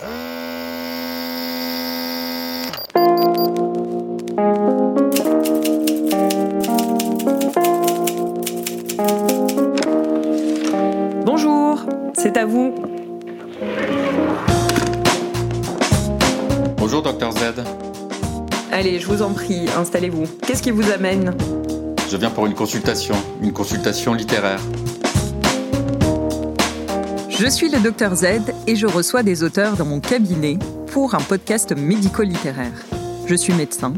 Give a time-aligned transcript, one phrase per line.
[0.00, 0.16] Bonjour,
[12.16, 12.74] c'est à vous.
[16.78, 17.36] Bonjour, docteur Z.
[18.72, 20.24] Allez, je vous en prie, installez-vous.
[20.46, 21.36] Qu'est-ce qui vous amène?
[22.10, 24.60] Je viens pour une consultation, une consultation littéraire.
[27.42, 30.58] Je suis le docteur Z et je reçois des auteurs dans mon cabinet
[30.88, 32.84] pour un podcast médico-littéraire.
[33.24, 33.94] Je suis médecin,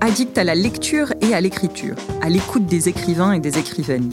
[0.00, 4.10] addict à la lecture et à l'écriture, à l'écoute des écrivains et des écrivaines.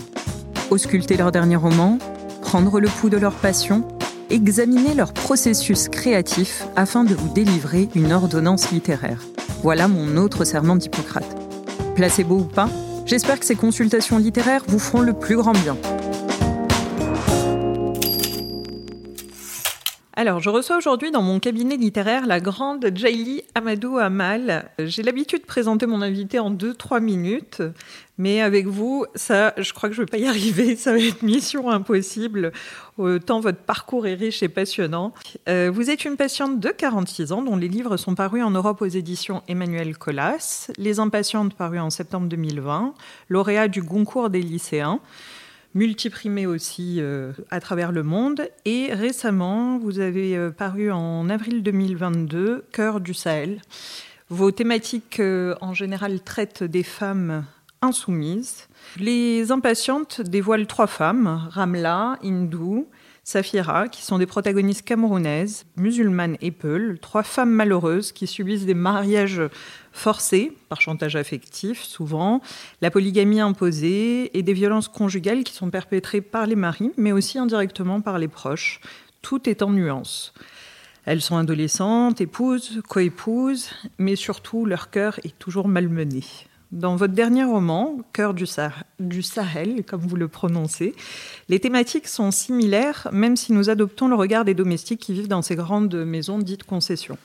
[0.69, 1.97] Ausculter leurs derniers romans,
[2.43, 3.87] prendre le pouls de leur passion,
[4.29, 9.23] examiner leur processus créatif afin de vous délivrer une ordonnance littéraire.
[9.63, 11.35] Voilà mon autre serment d'Hippocrate.
[11.95, 12.69] Placebo ou pas,
[13.07, 15.75] j'espère que ces consultations littéraires vous feront le plus grand bien.
[20.19, 24.69] Alors, je reçois aujourd'hui dans mon cabinet littéraire la grande Jaili Amadou Amal.
[24.77, 27.61] J'ai l'habitude de présenter mon invité en 2-3 minutes,
[28.17, 30.75] mais avec vous, ça, je crois que je ne vais pas y arriver.
[30.75, 32.52] Ça va être mission impossible,
[33.25, 35.13] tant votre parcours est riche et passionnant.
[35.47, 38.81] Euh, vous êtes une patiente de 46 ans dont les livres sont parus en Europe
[38.81, 42.94] aux éditions Emmanuel Colas, Les Impatientes parus en septembre 2020,
[43.29, 44.99] lauréat du Goncourt des lycéens
[45.73, 48.50] multiprimé aussi euh, à travers le monde.
[48.66, 53.62] Et récemment, vous avez euh, paru en avril 2022, Cœur du Sahel.
[54.30, 57.45] Vos thématiques euh, en général traitent des femmes
[57.81, 58.67] insoumises.
[58.97, 62.88] Les impatientes dévoilent trois femmes, Ramla, Hindou,
[63.23, 68.73] Safira, qui sont des protagonistes camerounaises, musulmanes et peules, trois femmes malheureuses qui subissent des
[68.73, 69.42] mariages
[69.91, 72.41] forcés, par chantage affectif souvent,
[72.81, 77.37] la polygamie imposée et des violences conjugales qui sont perpétrées par les maris, mais aussi
[77.37, 78.79] indirectement par les proches.
[79.21, 80.33] Tout est en nuance.
[81.05, 86.23] Elles sont adolescentes, épouses, coépouses, mais surtout leur cœur est toujours malmené.
[86.71, 90.94] Dans votre dernier roman, Cœur du, Sahel, comme vous le prononcez,
[91.47, 95.41] les thématiques sont similaires, même si nous adoptons le regard des domestiques qui vivent dans
[95.41, 97.17] ces grandes maisons dites concessions.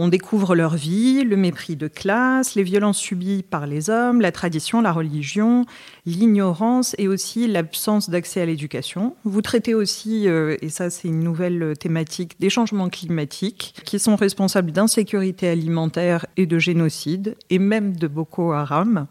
[0.00, 4.30] On découvre leur vie, le mépris de classe, les violences subies par les hommes, la
[4.30, 5.66] tradition, la religion,
[6.06, 9.16] l'ignorance et aussi l'absence d'accès à l'éducation.
[9.24, 14.14] Vous traitez aussi, euh, et ça c'est une nouvelle thématique, des changements climatiques qui sont
[14.14, 19.08] responsables d'insécurité alimentaire et de génocide, et même de Boko Haram.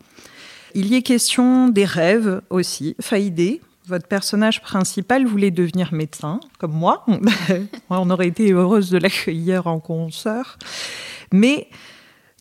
[0.74, 2.96] Il y est question des rêves aussi.
[3.02, 7.06] Faïdé, votre personnage principal voulait devenir médecin, comme moi.
[7.90, 10.58] On aurait été heureuse de l'accueillir en concert.
[11.31, 11.70] Mais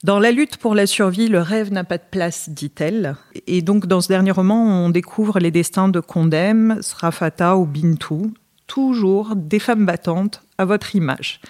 [0.05, 3.17] dans la lutte pour la survie, le rêve n'a pas de place, dit-elle.
[3.47, 8.33] Et donc, dans ce dernier roman, on découvre les destins de Condem, Srafata ou Bintou,
[8.67, 11.41] toujours des femmes battantes à votre image.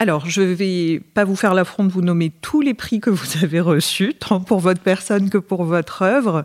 [0.00, 3.10] Alors, je ne vais pas vous faire l'affront de vous nommer tous les prix que
[3.10, 6.44] vous avez reçus, tant pour votre personne que pour votre œuvre.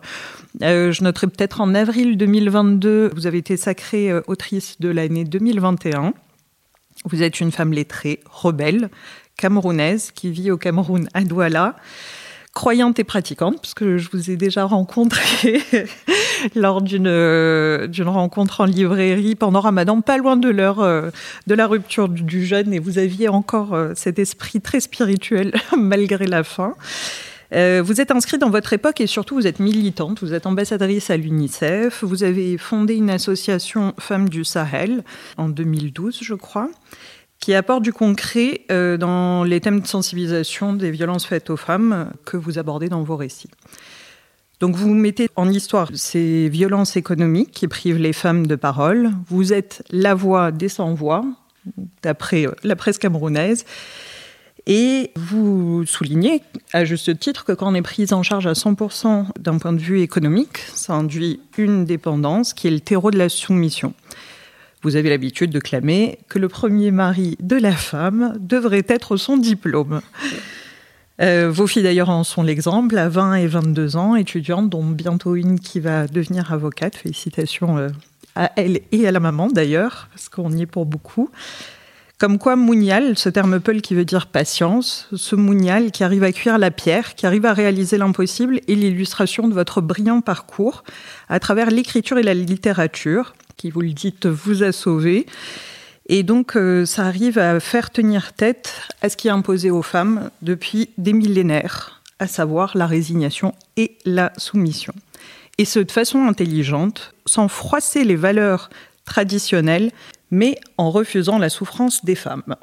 [0.61, 5.23] Euh, je noterai peut-être en avril 2022, vous avez été sacrée euh, autrice de l'année
[5.23, 6.13] 2021.
[7.05, 8.89] Vous êtes une femme lettrée, rebelle,
[9.35, 11.75] camerounaise, qui vit au Cameroun à Douala
[12.53, 15.61] croyante et pratiquante, parce que je vous ai déjà rencontré
[16.55, 21.09] lors d'une euh, d'une rencontre en librairie pendant Ramadan, pas loin de l'heure euh,
[21.47, 26.25] de la rupture du jeûne, et vous aviez encore euh, cet esprit très spirituel malgré
[26.25, 26.73] la fin.
[27.51, 31.17] vous êtes inscrite dans votre époque et surtout vous êtes militante, vous êtes ambassadrice à
[31.17, 35.03] l'UNICEF, vous avez fondé une association Femmes du Sahel
[35.37, 36.69] en 2012 je crois
[37.39, 42.11] qui apporte du concret euh, dans les thèmes de sensibilisation des violences faites aux femmes
[42.25, 43.49] que vous abordez dans vos récits.
[44.59, 49.11] Donc vous mettez en histoire ces violences économiques qui privent les femmes de parole.
[49.29, 51.23] Vous êtes la voix des sans-voix,
[52.03, 53.65] d'après euh, la presse camerounaise.
[54.67, 59.27] Et vous soulignez, à juste titre, que quand on est prise en charge à 100%
[59.39, 63.29] d'un point de vue économique, ça induit une dépendance qui est le terreau de la
[63.29, 63.93] soumission.
[64.81, 69.35] Vous avez l'habitude de clamer que le premier mari de la femme devrait être son
[69.35, 70.01] diplôme.
[71.21, 75.35] Euh, vos filles d'ailleurs en sont l'exemple, à 20 et 22 ans, étudiantes, dont bientôt
[75.35, 76.95] une qui va devenir avocate.
[76.95, 77.89] Félicitations euh,
[78.35, 81.29] à elle et à la maman d'ailleurs, parce qu'on y est pour beaucoup.
[82.17, 86.31] Comme quoi, mounial, ce terme peul qui veut dire patience, ce mounial qui arrive à
[86.31, 90.83] cuire la pierre, qui arrive à réaliser l'impossible, est l'illustration de votre brillant parcours
[91.27, 95.27] à travers l'écriture et la littérature, qui, vous le dites, vous a sauvé.
[96.07, 99.83] Et donc, euh, ça arrive à faire tenir tête à ce qui est imposé aux
[99.83, 104.93] femmes depuis des millénaires, à savoir la résignation et la soumission.
[105.57, 108.69] Et ce, de façon intelligente, sans froisser les valeurs
[109.03, 109.91] traditionnelles,
[110.31, 112.55] mais en refusant la souffrance des femmes.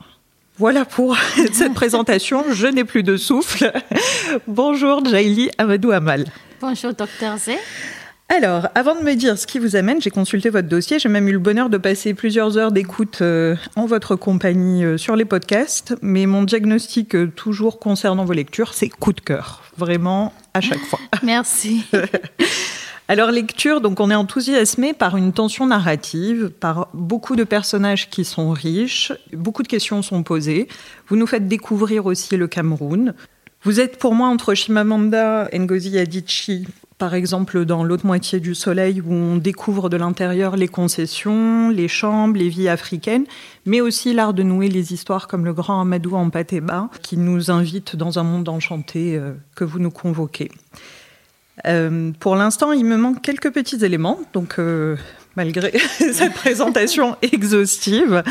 [0.57, 1.17] Voilà pour
[1.53, 2.43] cette présentation.
[2.53, 3.71] Je n'ai plus de souffle.
[4.47, 6.25] Bonjour Jaili Amadou Amal.
[6.61, 7.51] Bonjour docteur Z.
[8.29, 10.99] Alors, avant de me dire ce qui vous amène, j'ai consulté votre dossier.
[10.99, 14.99] J'ai même eu le bonheur de passer plusieurs heures d'écoute euh, en votre compagnie euh,
[14.99, 15.95] sur les podcasts.
[16.03, 19.63] Mais mon diagnostic, euh, toujours concernant vos lectures, c'est coup de cœur.
[19.77, 20.99] Vraiment, à chaque fois.
[21.23, 21.85] Merci.
[23.09, 28.25] Alors lecture, donc on est enthousiasmé par une tension narrative, par beaucoup de personnages qui
[28.25, 30.67] sont riches, beaucoup de questions sont posées.
[31.07, 33.15] Vous nous faites découvrir aussi le Cameroun.
[33.63, 36.69] Vous êtes pour moi entre Chimamanda Ngozi Adichie,
[36.99, 41.89] par exemple dans L'autre moitié du soleil, où on découvre de l'intérieur les concessions, les
[41.89, 43.27] chambres, les vies africaines,
[43.65, 47.97] mais aussi l'art de nouer les histoires comme le grand Amadou Ampateba, qui nous invite
[47.97, 50.51] dans un monde enchanté euh, que vous nous convoquez.
[51.67, 54.97] Euh, pour l'instant, il me manque quelques petits éléments, donc euh,
[55.37, 55.79] malgré
[56.13, 58.23] cette présentation exhaustive,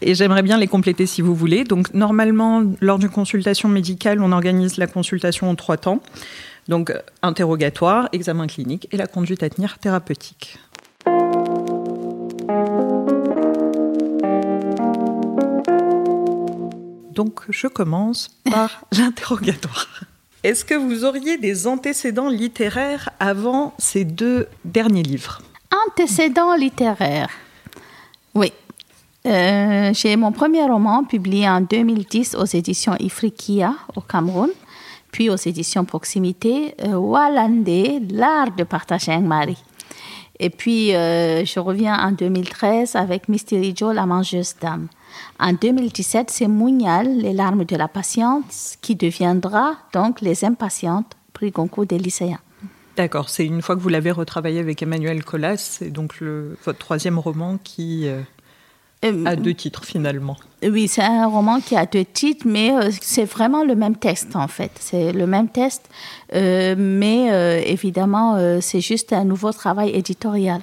[0.00, 1.64] et j'aimerais bien les compléter si vous voulez.
[1.64, 6.00] Donc normalement, lors d'une consultation médicale, on organise la consultation en trois temps.
[6.68, 6.92] Donc
[7.22, 10.58] interrogatoire, examen clinique et la conduite à tenir thérapeutique.
[17.12, 20.02] Donc je commence par l'interrogatoire.
[20.42, 25.40] Est-ce que vous auriez des antécédents littéraires avant ces deux derniers livres?
[25.84, 27.30] Antécédents littéraires
[28.34, 28.52] Oui.
[29.26, 34.50] Euh, j'ai mon premier roman publié en 2010 aux éditions Ifriqiya au Cameroun,
[35.10, 37.00] puis aux éditions Proximité, euh,
[38.10, 39.56] l'art de partager un mari.
[40.38, 44.88] Et puis, euh, je reviens en 2013 avec Mystery Joe, la mangeuse d'âme.
[45.40, 51.50] En 2017, c'est Mounial, Les larmes de la patience, qui deviendra donc Les impatientes, prix
[51.50, 52.38] Goncourt des lycéens.
[52.96, 56.78] D'accord, c'est une fois que vous l'avez retravaillé avec Emmanuel Collas, c'est donc le, votre
[56.78, 58.22] troisième roman qui euh,
[59.04, 60.36] Euh, a deux titres finalement.
[60.62, 64.34] Oui, c'est un roman qui a deux titres, mais euh, c'est vraiment le même texte
[64.34, 64.70] en fait.
[64.80, 65.90] C'est le même texte,
[66.32, 70.60] euh, mais évidemment, c'est juste un nouveau travail éditorial.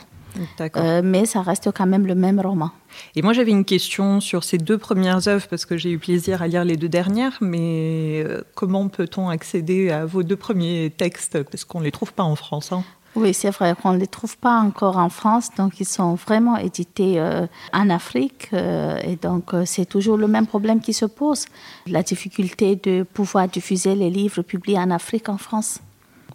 [0.76, 2.72] Euh, mais ça reste quand même le même roman.
[3.16, 6.42] Et moi j'avais une question sur ces deux premières œuvres parce que j'ai eu plaisir
[6.42, 11.42] à lire les deux dernières, mais euh, comment peut-on accéder à vos deux premiers textes?
[11.44, 12.84] Parce qu'on ne les trouve pas en France hein
[13.16, 16.58] Oui, c'est vrai qu'on ne les trouve pas encore en France, donc ils sont vraiment
[16.58, 18.50] édités euh, en Afrique.
[18.54, 21.46] euh, et donc, euh, c'est toujours le même problème qui se pose,
[21.88, 25.80] la difficulté de pouvoir diffuser les livres publiés en Afrique en France.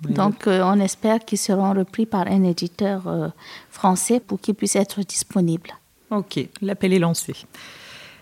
[0.02, 3.28] Donc, euh, on espère qu'ils seront repris par un éditeur euh,
[3.70, 5.70] français pour qu'ils puissent être disponibles.
[6.10, 7.34] Ok, l'appel est lancé.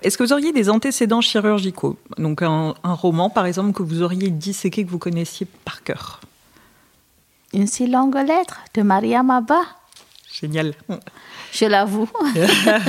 [0.02, 1.96] Est-ce que vous auriez des antécédents chirurgicaux?
[2.18, 6.20] Donc un, un roman par exemple que vous auriez disséqué que vous connaissiez par cœur.
[7.52, 9.62] Une si longue lettre de Maria Maba,
[10.40, 10.74] Génial.
[11.52, 12.08] je l'avoue.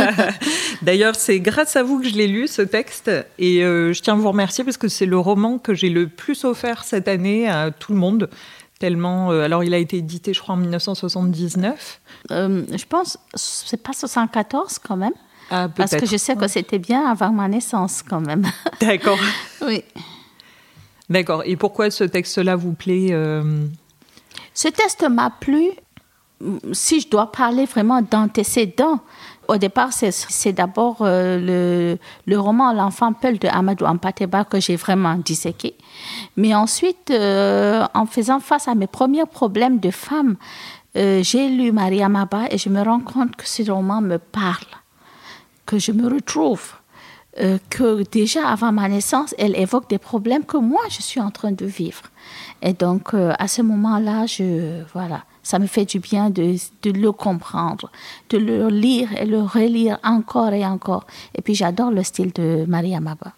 [0.81, 3.10] D'ailleurs, c'est grâce à vous que je l'ai lu, ce texte.
[3.39, 6.07] Et euh, je tiens à vous remercier parce que c'est le roman que j'ai le
[6.07, 8.30] plus offert cette année à tout le monde.
[8.79, 9.31] Tellement.
[9.31, 12.01] euh, alors, il a été édité, je crois, en 1979.
[12.31, 15.13] Euh, je pense, c'est pas 74 quand même,
[15.50, 18.45] Ah, parce que je sais que c'était bien avant ma naissance quand même.
[18.81, 19.18] D'accord.
[19.65, 19.83] oui.
[21.09, 21.41] D'accord.
[21.45, 23.65] Et pourquoi ce texte-là vous plaît euh,
[24.53, 25.69] Ce test m'a plu.
[26.71, 29.00] Si je dois parler vraiment d'antécédents,
[29.47, 35.15] au départ, c'est- d'abord euh, le, roman L'enfant Peul de Amadou Ampateba que j'ai vraiment
[35.15, 35.75] disséqué.
[36.36, 40.36] Mais ensuite, euh, en faisant face à mes premiers problèmes de femme,
[40.95, 44.65] euh, j'ai lu Maria Maba et je me rends compte que ce roman me parle,
[45.65, 46.74] que je me retrouve.
[47.69, 51.51] que déjà avant ma naissance, elle évoque des problèmes que moi, je suis en train
[51.51, 52.01] de vivre.
[52.63, 57.12] Et donc, à ce moment-là, je, voilà, ça me fait du bien de, de le
[57.12, 57.89] comprendre,
[58.32, 61.06] de le lire et le relire encore et encore.
[61.36, 63.32] Et puis, j'adore le style de Maria Maba.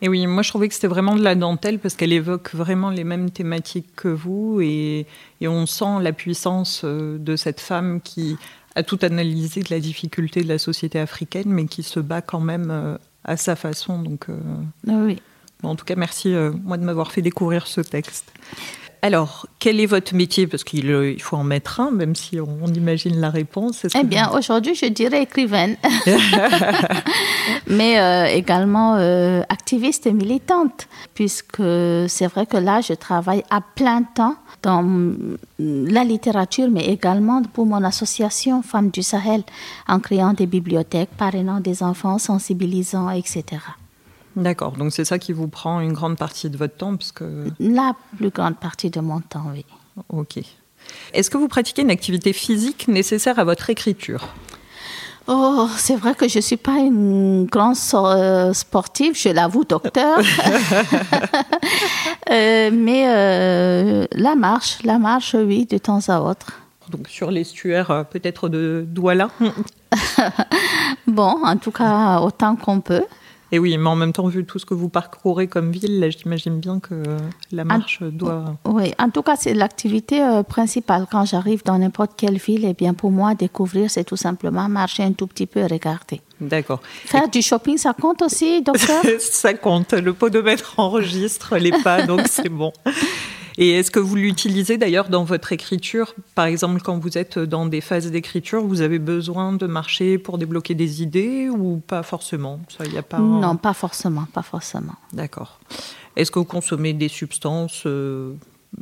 [0.00, 2.90] Et oui, moi je trouvais que c'était vraiment de la dentelle parce qu'elle évoque vraiment
[2.90, 5.06] les mêmes thématiques que vous et,
[5.40, 8.36] et on sent la puissance euh, de cette femme qui
[8.74, 12.40] a tout analysé de la difficulté de la société africaine mais qui se bat quand
[12.40, 14.02] même euh, à sa façon.
[14.02, 14.38] Donc, euh,
[14.88, 15.22] Oui.
[15.62, 18.32] bon, en tout cas, merci euh, moi de m'avoir fait découvrir ce texte.
[19.04, 20.46] Alors, quel est votre métier?
[20.46, 23.84] Parce qu'il euh, faut en mettre un, même si on, imagine la réponse.
[23.98, 25.76] Eh bien, aujourd'hui, je dirais écrivaine,
[27.66, 31.62] mais euh, également euh, activiste et militante, puisque
[32.06, 34.84] c'est vrai que là, je travaille à plein temps dans
[35.58, 39.42] la littérature, mais également pour mon association Femmes du Sahel,
[39.88, 43.58] en créant des bibliothèques, parrainant des enfants, sensibilisant, etc.
[44.36, 47.48] D'accord, donc c'est ça qui vous prend une grande partie de votre temps, parce que...
[47.58, 49.64] La plus grande partie de mon temps, oui.
[50.08, 50.38] Ok.
[51.12, 54.28] Est-ce que vous pratiquez une activité physique nécessaire à votre écriture?
[55.28, 60.20] Oh, c'est vrai que je ne suis pas une grande euh, sportive, je l'avoue, docteur.
[62.30, 66.60] Euh, mais euh, la marche, la marche, oui, de temps à autre.
[66.88, 69.28] Donc sur l'estuaire peut-être de Douala?
[71.06, 73.04] Bon, en tout cas, autant qu'on peut.
[73.54, 76.58] Et oui, mais en même temps, vu tout ce que vous parcourez comme ville, j'imagine
[76.58, 77.02] bien que
[77.52, 78.56] la marche doit.
[78.64, 81.06] Oui, en tout cas, c'est l'activité euh, principale.
[81.10, 84.70] Quand j'arrive dans n'importe quelle ville, et eh bien, pour moi, découvrir, c'est tout simplement
[84.70, 86.22] marcher un tout petit peu et regarder.
[86.42, 86.80] D'accord.
[87.06, 89.92] Faire du shopping, ça compte aussi, docteur Ça compte.
[89.92, 92.72] Le podomètre enregistre les pas, donc c'est bon.
[93.58, 96.14] Et est-ce que vous l'utilisez d'ailleurs dans votre écriture?
[96.34, 100.38] Par exemple, quand vous êtes dans des phases d'écriture, vous avez besoin de marcher pour
[100.38, 102.60] débloquer des idées ou pas forcément?
[102.76, 104.94] Ça, y a pas Non, pas forcément, pas forcément.
[105.12, 105.60] D'accord.
[106.16, 108.34] Est-ce que vous consommez des substances euh,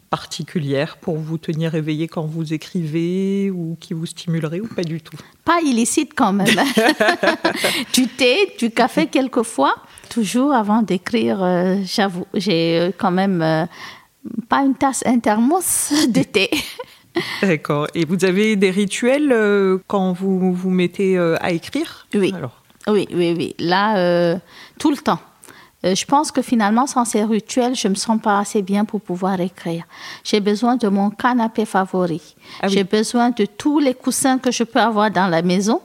[0.08, 5.00] particulières pour vous tenir éveillé quand vous écrivez ou qui vous stimuleraient ou pas du
[5.00, 5.16] tout?
[5.44, 6.48] Pas illicite quand même.
[7.92, 9.74] du thé, du café quelquefois.
[10.08, 13.68] Toujours avant d'écrire, euh, j'avoue, j'ai euh, quand même
[14.48, 16.50] pas une tasse, un thermos de thé.
[17.42, 17.86] D'accord.
[17.94, 22.06] Et vous avez des rituels euh, quand vous vous mettez euh, à écrire?
[22.14, 22.32] Oui.
[22.88, 23.54] Oui, oui, oui.
[23.58, 24.36] Là, euh,
[24.78, 25.20] tout le temps.
[25.82, 29.00] Je pense que finalement, sans ces rituels, je ne me sens pas assez bien pour
[29.00, 29.84] pouvoir écrire.
[30.24, 32.36] J'ai besoin de mon canapé favori.
[32.60, 35.80] Ah J'ai besoin de tous les coussins que je peux avoir dans la maison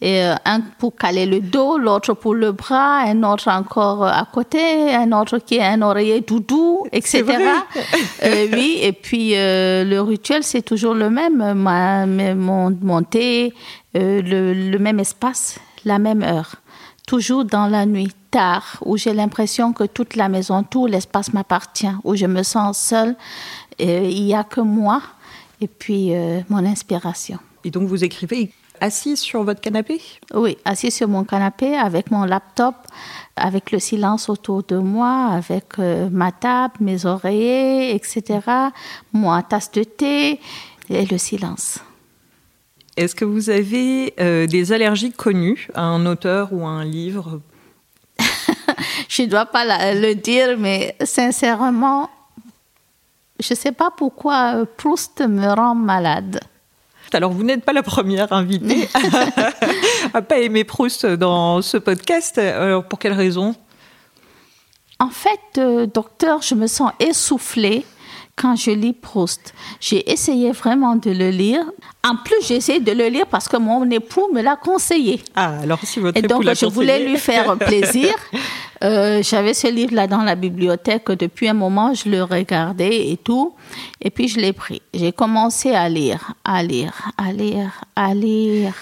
[0.00, 4.26] et euh, un pour caler le dos, l'autre pour le bras, un autre encore à
[4.30, 7.24] côté, un autre qui est un oreiller doudou, etc.
[8.24, 13.54] euh, oui, et puis euh, le rituel, c'est toujours le même, ma, mon, monter,
[13.96, 16.56] euh, le, le, même espace, la même heure.
[17.06, 21.96] Toujours dans la nuit, tard, où j'ai l'impression que toute la maison, tout l'espace m'appartient,
[22.04, 23.16] où je me sens seule,
[23.78, 25.00] il n'y a que moi
[25.62, 26.12] et puis
[26.50, 27.38] mon inspiration.
[27.64, 28.50] Et donc vous écrivez
[28.80, 30.00] Assise sur votre canapé?
[30.34, 32.74] Oui, assise sur mon canapé avec mon laptop,
[33.36, 38.40] avec le silence autour de moi, avec euh, ma table, mes oreillers, etc.,
[39.12, 40.40] mon tasse de thé
[40.90, 41.78] et le silence.
[42.96, 47.40] Est-ce que vous avez euh, des allergies connues à un auteur ou à un livre?
[49.08, 49.64] Je ne dois pas
[49.94, 52.10] le dire, mais sincèrement,
[53.40, 56.40] je ne sais pas pourquoi Proust me rend malade.
[57.12, 58.88] Alors, vous n'êtes pas la première invitée
[60.14, 62.36] à pas aimer Proust dans ce podcast.
[62.36, 63.54] Alors, pour quelle raison?
[64.98, 67.84] En fait, euh, docteur, je me sens essoufflée
[68.36, 69.54] quand je lis Proust.
[69.80, 71.64] J'ai essayé vraiment de le lire.
[72.06, 75.22] En plus, j'ai essayé de le lire parce que mon époux me l'a conseillé.
[75.34, 78.14] Ah, alors si votre Et donc, je voulais lui faire plaisir.
[78.84, 83.54] Euh, j'avais ce livre-là dans la bibliothèque depuis un moment, je le regardais et tout.
[84.02, 84.82] Et puis, je l'ai pris.
[84.92, 88.74] J'ai commencé à lire, à lire, à lire, à lire.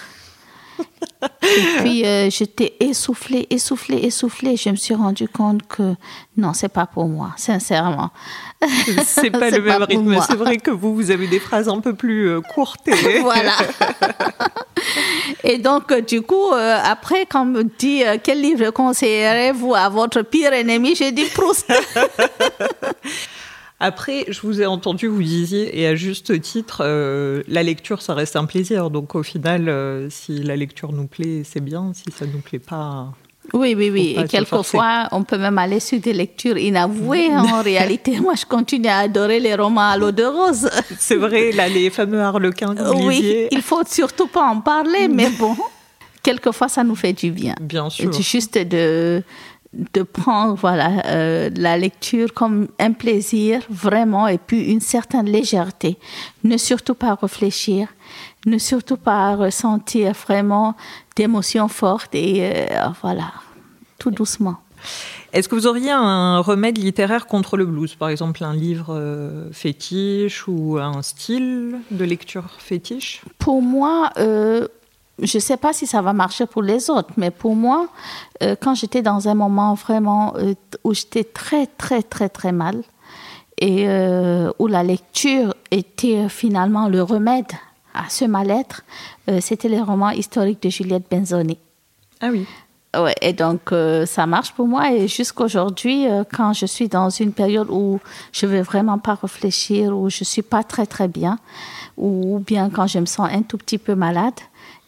[1.43, 4.57] Et puis euh, j'étais essoufflée, essoufflée, essoufflée.
[4.57, 5.95] Je me suis rendu compte que
[6.37, 8.11] non, c'est pas pour moi, sincèrement.
[9.05, 10.19] C'est pas le même rythme.
[10.27, 12.87] C'est vrai que vous, vous avez des phrases un peu plus euh, courtes.
[13.21, 13.53] voilà.
[15.43, 20.21] Et donc, euh, du coup, après, quand on me dit quel livre conseillerez-vous à votre
[20.21, 21.71] pire ennemi, j'ai dit Proust.
[23.79, 28.13] Après, je vous ai entendu, vous disiez, et à juste titre, euh, la lecture, ça
[28.13, 28.89] reste un plaisir.
[28.89, 31.91] Donc au final, euh, si la lecture nous plaît, c'est bien.
[31.93, 33.11] Si ça ne nous plaît pas...
[33.53, 34.15] Oui, oui, oui.
[34.17, 37.29] Et quelquefois, on peut même aller sur des lectures inavouées.
[37.31, 40.67] Hein, en réalité, moi, je continue à adorer les romans à l'eau de rose.
[40.97, 45.55] C'est vrai, là, les fameux harlequins Oui, il faut surtout pas en parler, mais bon,
[46.23, 47.53] quelquefois, ça nous fait du bien.
[47.61, 48.11] Bien sûr.
[48.13, 49.21] Juste de
[49.93, 55.97] de prendre voilà euh, la lecture comme un plaisir vraiment et puis une certaine légèreté.
[56.43, 57.87] Ne surtout pas réfléchir
[58.45, 60.75] ne surtout pas ressentir vraiment
[61.15, 63.33] d'émotions fortes et euh, voilà
[63.97, 64.57] tout doucement.
[65.33, 67.95] Est-ce que vous auriez un remède littéraire contre le blues?
[67.95, 73.21] Par exemple un livre euh, fétiche ou un style de lecture fétiche?
[73.39, 74.11] Pour moi
[75.21, 77.87] je ne sais pas si ça va marcher pour les autres, mais pour moi,
[78.43, 80.53] euh, quand j'étais dans un moment vraiment euh,
[80.83, 82.83] où j'étais très, très, très, très mal,
[83.57, 87.51] et euh, où la lecture était finalement le remède
[87.93, 88.83] à ce mal-être,
[89.39, 91.57] c'était les romans historiques de Juliette Benzoni.
[92.19, 92.45] Ah oui.
[92.93, 93.73] Ouais, et donc
[94.05, 94.91] ça marche pour moi.
[94.91, 98.01] Et jusqu'aujourd'hui, quand je suis dans une période où
[98.33, 101.39] je ne veux vraiment pas réfléchir, où je ne suis pas très très bien,
[101.95, 104.33] ou bien quand je me sens un tout petit peu malade,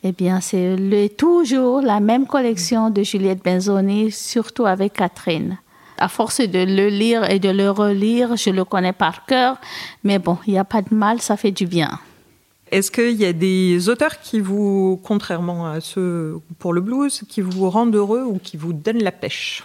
[0.03, 0.77] eh bien, c'est
[1.17, 5.57] toujours la même collection de Juliette Benzoni, surtout avec Catherine.
[5.97, 9.57] À force de le lire et de le relire, je le connais par cœur,
[10.03, 11.99] mais bon, il n'y a pas de mal, ça fait du bien.
[12.69, 17.41] Est-ce qu'il y a des auteurs qui vous, contrairement à ceux pour le blues, qui
[17.41, 19.63] vous rendent heureux ou qui vous donnent la pêche?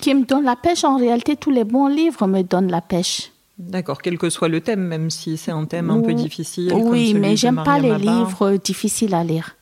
[0.00, 3.30] Qui me donnent la pêche, en réalité, tous les bons livres me donnent la pêche.
[3.58, 6.72] D'accord, quel que soit le thème, même si c'est un thème un peu difficile.
[6.72, 9.56] Oui, mais j'aime pas les livres difficiles à lire.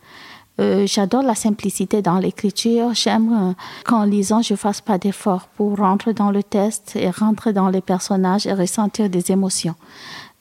[0.58, 2.94] Euh, j'adore la simplicité dans l'écriture.
[2.94, 3.52] J'aime euh,
[3.84, 7.82] qu'en lisant, je fasse pas d'efforts pour rentrer dans le test et rentrer dans les
[7.82, 9.74] personnages et ressentir des émotions.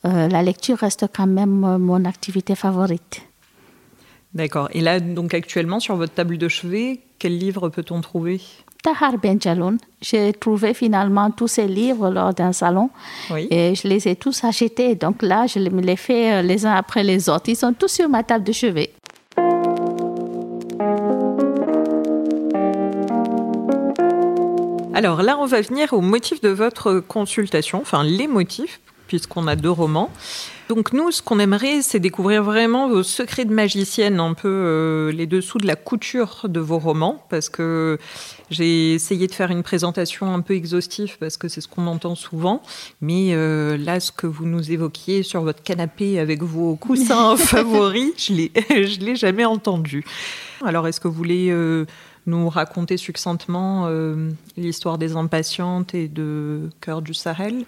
[0.06, 3.22] Euh, la lecture reste quand même mon activité favorite.
[4.34, 4.70] D'accord.
[4.74, 8.42] Et là, donc actuellement, sur votre table de chevet, quel livre peut-on trouver?
[8.86, 9.80] Tahar Benjaloun.
[10.00, 12.92] J'ai trouvé finalement tous ces livres lors d'un salon
[13.50, 14.94] et je les ai tous achetés.
[14.94, 17.46] Donc là, je me les fais les uns après les autres.
[17.48, 18.92] Ils sont tous sur ma table de chevet.
[24.94, 29.56] Alors là, on va venir au motif de votre consultation, enfin les motifs, puisqu'on a
[29.56, 30.12] deux romans.
[30.68, 35.12] Donc nous, ce qu'on aimerait, c'est découvrir vraiment vos secrets de magicienne, un peu euh,
[35.12, 38.00] les dessous de la couture de vos romans, parce que
[38.50, 42.16] j'ai essayé de faire une présentation un peu exhaustive, parce que c'est ce qu'on entend
[42.16, 42.64] souvent.
[43.00, 48.14] Mais euh, là, ce que vous nous évoquiez sur votre canapé avec vos coussins favoris,
[48.18, 50.04] je ne l'ai jamais entendu.
[50.64, 51.50] Alors, est-ce que vous voulez...
[51.52, 51.86] Euh,
[52.28, 53.88] nous raconter succinctement
[54.58, 57.66] l'histoire des impatientes et de Cœur du Sahel?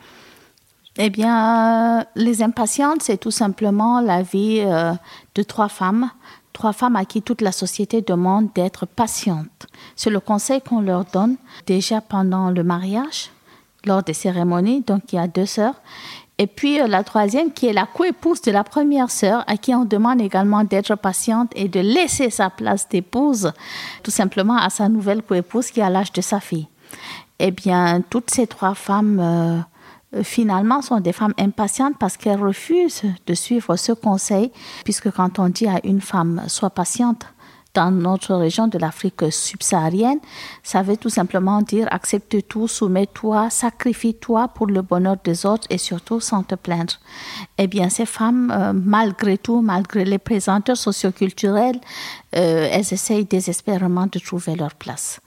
[0.98, 4.94] Eh bien, les impatientes, c'est tout simplement la vie euh,
[5.36, 6.10] de trois femmes,
[6.54, 9.68] trois femmes à qui toute la société demande d'être patientes.
[9.96, 11.38] C'est le conseil qu'on leur donne
[11.68, 13.30] déjà pendant le mariage,
[13.86, 14.82] lors des cérémonies.
[14.82, 15.76] Donc, il y a deux sœurs.
[16.40, 19.74] Et puis euh, la troisième, qui est la coépouse de la première sœur, à qui
[19.74, 23.52] on demande également d'être patiente et de laisser sa place d'épouse,
[24.04, 26.68] tout simplement à sa nouvelle coépouse qui a l'âge de sa fille.
[27.40, 29.60] Eh bien, toutes ces trois femmes, euh,
[30.24, 34.52] finalement, sont des femmes impatientes parce qu'elles refusent de suivre ce conseil,
[34.84, 37.26] puisque quand on dit à une femme, sois patiente,
[37.78, 40.20] dans notre région de l'Afrique subsaharienne,
[40.64, 45.78] ça veut tout simplement dire accepte tout, soumets-toi, sacrifie-toi pour le bonheur des autres et
[45.78, 46.96] surtout sans te plaindre.
[47.60, 51.80] Eh bien, ces femmes, euh, malgré tout, malgré les présenteurs socioculturels,
[52.36, 55.20] euh, elles essayent désespérément de trouver leur place.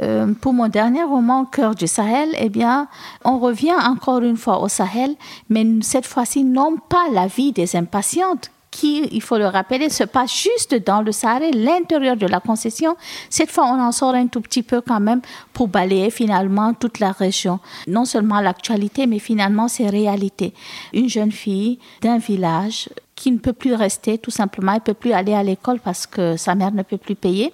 [0.00, 2.88] Euh, pour mon dernier roman, Cœur du Sahel, eh bien,
[3.24, 5.16] on revient encore une fois au Sahel,
[5.48, 10.04] mais cette fois-ci non pas la vie des impatientes qui, il faut le rappeler, se
[10.04, 12.96] passe juste dans le Sahara, l'intérieur de la concession.
[13.30, 15.20] Cette fois, on en sort un tout petit peu quand même
[15.52, 17.60] pour balayer finalement toute la région.
[17.86, 20.52] Non seulement l'actualité, mais finalement ses réalités.
[20.92, 24.94] Une jeune fille d'un village qui ne peut plus rester, tout simplement, elle ne peut
[24.94, 27.52] plus aller à l'école parce que sa mère ne peut plus payer.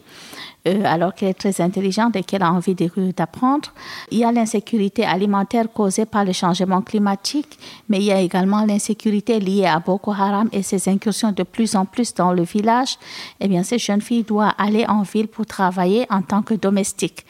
[0.67, 3.71] Euh, alors qu'elle est très intelligente et qu'elle a envie d'apprendre.
[4.11, 7.59] Il y a l'insécurité alimentaire causée par le changement climatique,
[7.91, 11.77] mais il y a également l'insécurité liée à Boko Haram et ses incursions de plus
[11.77, 12.97] en plus dans le village.
[13.41, 17.27] Eh bien, cette jeune fille doit aller en ville pour travailler en tant que domestique.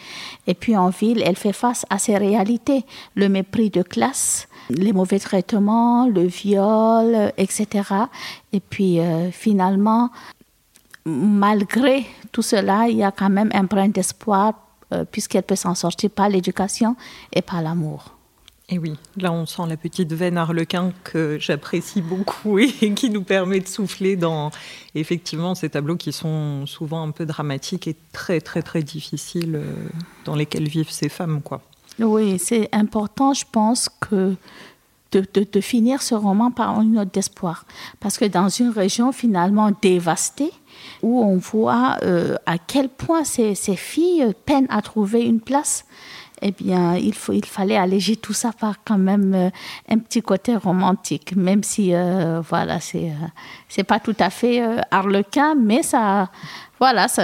[0.46, 2.84] Et puis en ville, elle fait face à ces réalités,
[3.16, 7.66] le mépris de classe, les mauvais traitements, le viol, etc.
[8.52, 10.10] Et puis euh, finalement,
[11.06, 14.54] malgré tout cela, il y a quand même un brin d'espoir
[14.92, 16.96] euh, puisqu'elle peut s'en sortir par l'éducation
[17.32, 18.14] et par l'amour.
[18.70, 23.22] Et oui, là on sent la petite veine arlequin que j'apprécie beaucoup et qui nous
[23.22, 24.50] permet de souffler dans
[24.94, 29.74] effectivement ces tableaux qui sont souvent un peu dramatiques et très très très difficiles euh,
[30.24, 31.60] dans lesquels vivent ces femmes quoi.
[31.98, 34.34] Oui, c'est important, je pense que
[35.12, 37.66] de, de, finir ce roman par une note d'espoir.
[38.00, 40.50] Parce que dans une région finalement dévastée,
[41.04, 45.84] où on voit euh, à quel point ces, filles peinent à trouver une place,
[46.40, 49.50] eh bien, il, faut, il fallait alléger tout ça par quand même euh,
[49.90, 53.12] un petit côté romantique, même si, euh, voilà, c'est
[53.68, 56.30] c'est pas tout à fait harlequin, mais ça,
[56.78, 57.22] voilà, ça,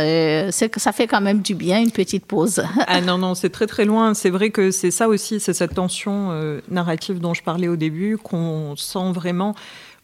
[0.53, 2.63] ça fait quand même du bien, une petite pause.
[2.87, 4.13] ah non, non, c'est très très loin.
[4.13, 8.19] C'est vrai que c'est ça aussi, c'est cette tension narrative dont je parlais au début,
[8.19, 9.55] qu'on sent vraiment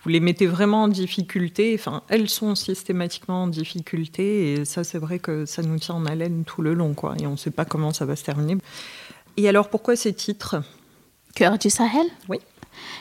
[0.07, 1.75] vous les mettez vraiment en difficulté.
[1.77, 4.53] Enfin, elles sont systématiquement en difficulté.
[4.53, 6.95] Et ça, c'est vrai que ça nous tient en haleine tout le long.
[6.95, 8.57] Quoi, et on ne sait pas comment ça va se terminer.
[9.37, 10.63] Et alors, pourquoi ces titres?
[11.35, 12.07] Cœur du Sahel?
[12.29, 12.39] Oui.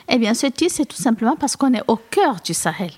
[0.10, 2.90] Eh bien, ce titre, c'est tout simplement parce qu'on est au cœur du Sahel.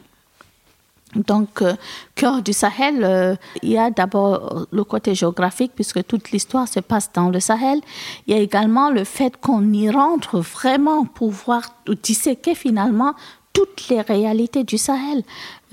[1.16, 1.74] Donc, euh,
[2.16, 6.80] cœur du Sahel, euh, il y a d'abord le côté géographique, puisque toute l'histoire se
[6.80, 7.82] passe dans le Sahel.
[8.26, 11.62] Il y a également le fait qu'on y rentre vraiment pour voir
[12.04, 13.14] disséquer finalement
[13.58, 15.24] toutes les réalités du Sahel,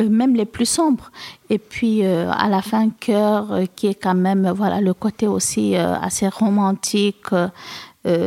[0.00, 1.10] euh, même les plus sombres.
[1.50, 5.26] Et puis euh, à la fin, cœur, euh, qui est quand même voilà le côté
[5.26, 7.26] aussi assez romantique,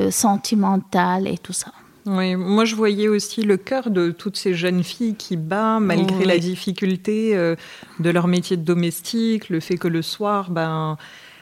[0.10, 1.72] sentimental et tout ça.
[2.06, 6.24] Oui, moi je voyais aussi le cœur de toutes ces jeunes filles qui bat malgré
[6.26, 10.98] la difficulté de leur métier de domestique, le fait que le soir, ben,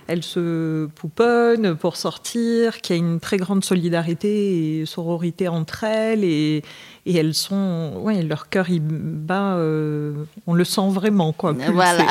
[0.08, 5.84] elles se pouponnent pour sortir, qu'il y a une très grande solidarité et sororité entre
[5.84, 6.63] elles et,
[7.06, 10.13] et elles sont, ouais, leur cœur il bat, euh,
[10.48, 11.54] on le sent vraiment quoi.
[11.74, 12.06] Voilà.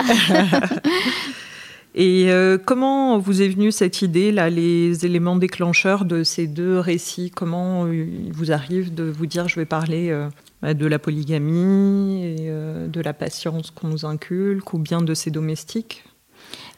[1.97, 6.81] Et euh, comment vous est venue cette idée, là, les éléments déclencheurs de ces deux
[6.81, 7.31] récits?
[7.31, 12.37] Comment il vous arrive de vous dire je vais parler euh, de la polygamie, et,
[12.49, 16.03] euh, de la patience qu'on nous inculque, ou bien de ces domestiques?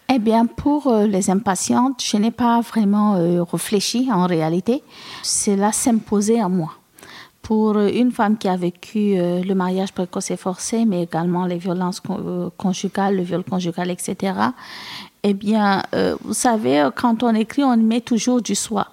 [0.09, 3.17] Eh bien, pour les impatientes, je n'ai pas vraiment
[3.51, 4.83] réfléchi en réalité.
[5.23, 6.73] Cela s'imposait à moi
[7.43, 12.01] pour une femme qui a vécu le mariage précoce et forcé, mais également les violences
[12.57, 14.33] conjugales, le viol conjugal, etc.,
[15.29, 18.87] eh bien, euh, vous savez, quand on écrit, on met toujours du soi.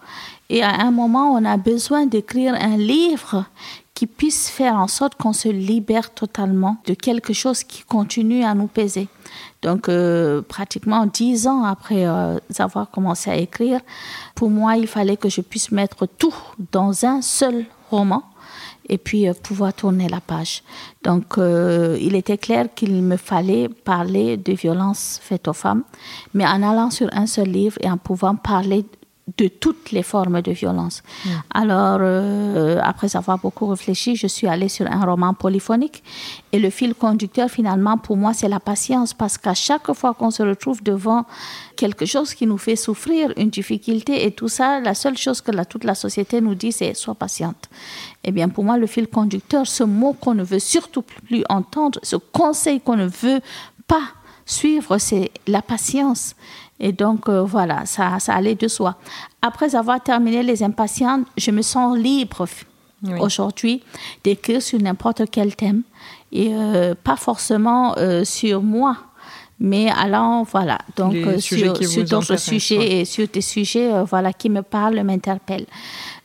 [0.50, 3.46] Et à un moment, on a besoin d'écrire un livre
[3.94, 8.56] qui puisse faire en sorte qu'on se libère totalement de quelque chose qui continue à
[8.56, 9.08] nous peser.
[9.64, 13.80] Donc, euh, pratiquement dix ans après euh, avoir commencé à écrire,
[14.36, 16.36] pour moi, il fallait que je puisse mettre tout
[16.72, 18.24] dans un seul roman
[18.90, 20.64] et puis euh, pouvoir tourner la page.
[21.04, 25.84] Donc, il était clair qu'il me fallait parler de violences faites aux femmes,
[26.34, 28.86] mais en allant sur un seul livre et en pouvant parler
[29.38, 31.02] de toutes les formes de violence.
[31.26, 31.30] Mm.
[31.54, 36.04] Alors, euh, après avoir beaucoup réfléchi, je suis allée sur un roman polyphonique.
[36.52, 39.14] Et le fil conducteur, finalement, pour moi, c'est la patience.
[39.14, 41.26] Parce qu'à chaque fois qu'on se retrouve devant
[41.78, 45.52] quelque chose qui nous fait souffrir, une difficulté et tout ça, la seule chose que
[45.52, 47.70] la, toute la société nous dit, c'est sois patiente.
[48.26, 52.00] Eh bien, pour moi, le fil conducteur, ce mot qu'on ne veut surtout plus entendre,
[52.04, 53.40] ce conseil qu'on ne veut
[53.88, 54.04] pas
[54.46, 56.36] suivre, c'est la patience.
[56.84, 58.98] Et donc, euh, voilà, ça, ça allait de soi.
[59.42, 62.46] Après avoir terminé Les Impatientes, je me sens libre
[63.22, 63.82] aujourd'hui
[64.26, 65.84] d'écrire sur n'importe quel thème.
[66.34, 68.98] Et euh, pas forcément euh, sur moi
[69.60, 74.64] mais allant voilà donc sur, sur d'autres sujets et sur des sujets voilà qui me
[74.64, 75.68] parlent m'interpellent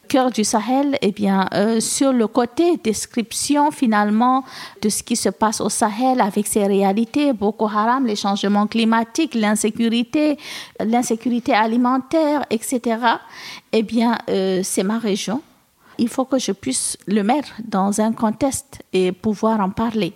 [0.09, 4.45] cœur du Sahel, eh bien, euh, sur le côté description finalement
[4.83, 9.35] de ce qui se passe au Sahel avec ses réalités, Boko Haram, les changements climatiques,
[9.35, 10.39] l'insécurité,
[10.85, 12.81] l'insécurité alimentaire, etc.
[13.73, 15.43] Eh bien, euh, c'est ma région.
[15.99, 20.13] Il faut que je puisse le mettre dans un contexte et pouvoir en parler.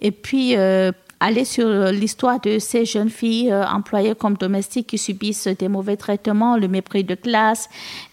[0.00, 0.90] Et puis, euh,
[1.20, 6.56] aller sur l'histoire de ces jeunes filles employées comme domestiques qui subissent des mauvais traitements,
[6.56, 7.68] le mépris de classe,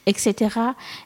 [0.06, 0.56] etc.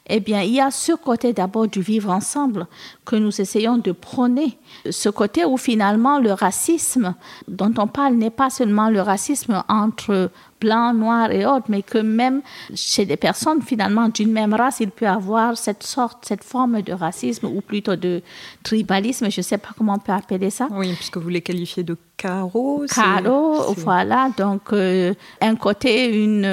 [0.08, 2.68] Eh bien, il y a ce côté d'abord du vivre ensemble
[3.06, 4.58] que nous essayons de prôner.
[4.90, 7.16] Ce côté où finalement le racisme
[7.48, 11.98] dont on parle n'est pas seulement le racisme entre blanc, noir et autres, mais que
[11.98, 12.42] même
[12.74, 16.94] chez des personnes finalement d'une même race, il peut avoir cette sorte, cette forme de
[16.94, 18.22] racisme ou plutôt de
[18.64, 20.70] tribalisme, je ne sais pas comment on peut appeler ça.
[20.72, 22.86] Oui, puisque vous les qualifiez de carreaux.
[22.88, 24.30] Carreaux, voilà.
[24.38, 26.46] Donc, euh, un côté, une,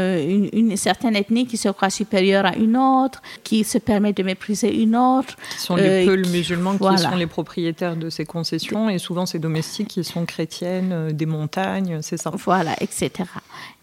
[0.53, 4.83] une, certaine ethnie qui se croit supérieure à une autre, qui se permet de mépriser
[4.83, 5.37] une autre.
[5.57, 9.39] Ce sont les euh, musulmans qui sont les propriétaires de ces concessions et souvent ces
[9.39, 12.33] domestiques qui sont chrétiennes, euh, des montagnes, c'est ça.
[12.35, 13.11] Voilà, etc.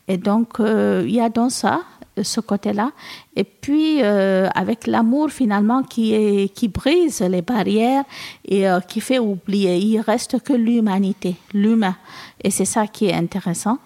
[0.09, 1.81] Et donc, euh, il y a dans ça,
[2.23, 2.91] ce côté-là.
[3.35, 8.03] Et puis, euh, avec l'amour, finalement, qui, qui brise les barrières
[8.45, 11.95] et euh, qui fait oublier, il reste que l'humanité, l'humain.
[12.43, 13.79] Et c'est ça qui est intéressant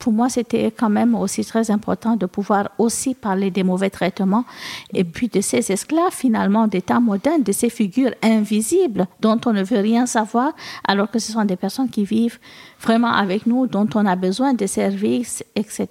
[0.00, 4.44] pour moi, c'était quand même aussi très important de pouvoir aussi parler des mauvais traitements
[4.92, 9.52] et puis de ces esclaves, finalement, des temps modernes, de ces figures invisibles dont on
[9.52, 10.52] ne veut rien savoir,
[10.88, 12.38] alors que ce sont des personnes qui vivent
[12.80, 15.86] vraiment avec nous, dont on a besoin de services, etc.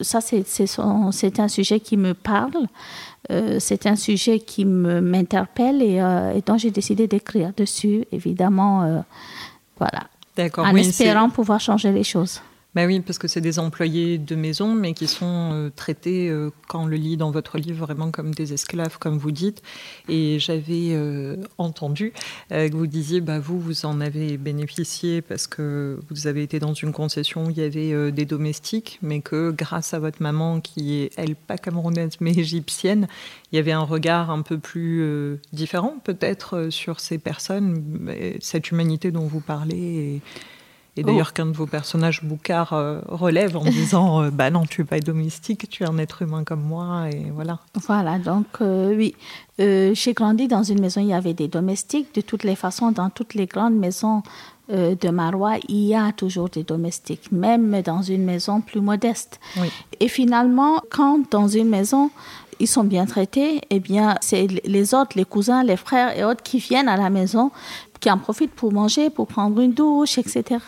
[0.00, 2.66] Ça, c'est un sujet qui me parle.
[3.30, 8.82] Euh, c'est un sujet qui m'interpelle et, euh, et, dont j'ai décidé d'écrire dessus, évidemment.
[8.82, 9.00] Euh,
[9.78, 10.04] voilà.
[10.56, 12.40] En espérant pouvoir changer les choses.
[12.76, 16.50] Ben oui, parce que c'est des employés de maison, mais qui sont euh, traités, euh,
[16.68, 19.60] quand on le lit dans votre livre, vraiment comme des esclaves, comme vous dites.
[20.08, 22.12] Et j'avais euh, entendu
[22.48, 26.72] que vous disiez, bah, vous, vous en avez bénéficié parce que vous avez été dans
[26.72, 30.94] une concession où il y avait des domestiques, mais que grâce à votre maman, qui
[30.94, 33.08] est, elle, pas camerounaise, mais égyptienne,
[33.50, 37.82] il y avait un regard un peu plus différent, peut-être, sur ces personnes,
[38.40, 40.20] cette humanité dont vous parlez.
[40.96, 41.34] Et d'ailleurs, oh.
[41.34, 45.00] qu'un de vos personnages, Boucard, euh, relève en disant euh, Bah non, tu n'es pas
[45.00, 47.60] domestique, tu es un être humain comme moi, et voilà.
[47.74, 49.14] Voilà, donc euh, oui.
[49.58, 52.14] J'ai grandi dans une maison, il y avait des domestiques.
[52.14, 54.22] De toutes les façons, dans toutes les grandes maisons
[54.70, 59.38] de Marois, il y a toujours des domestiques, même dans une maison plus modeste.
[59.98, 62.10] Et finalement, quand dans une maison,
[62.60, 66.42] ils sont bien traités, eh bien, c'est les autres, les cousins, les frères et autres
[66.42, 67.50] qui viennent à la maison
[68.00, 70.58] qui en profitent pour manger, pour prendre une douche, etc.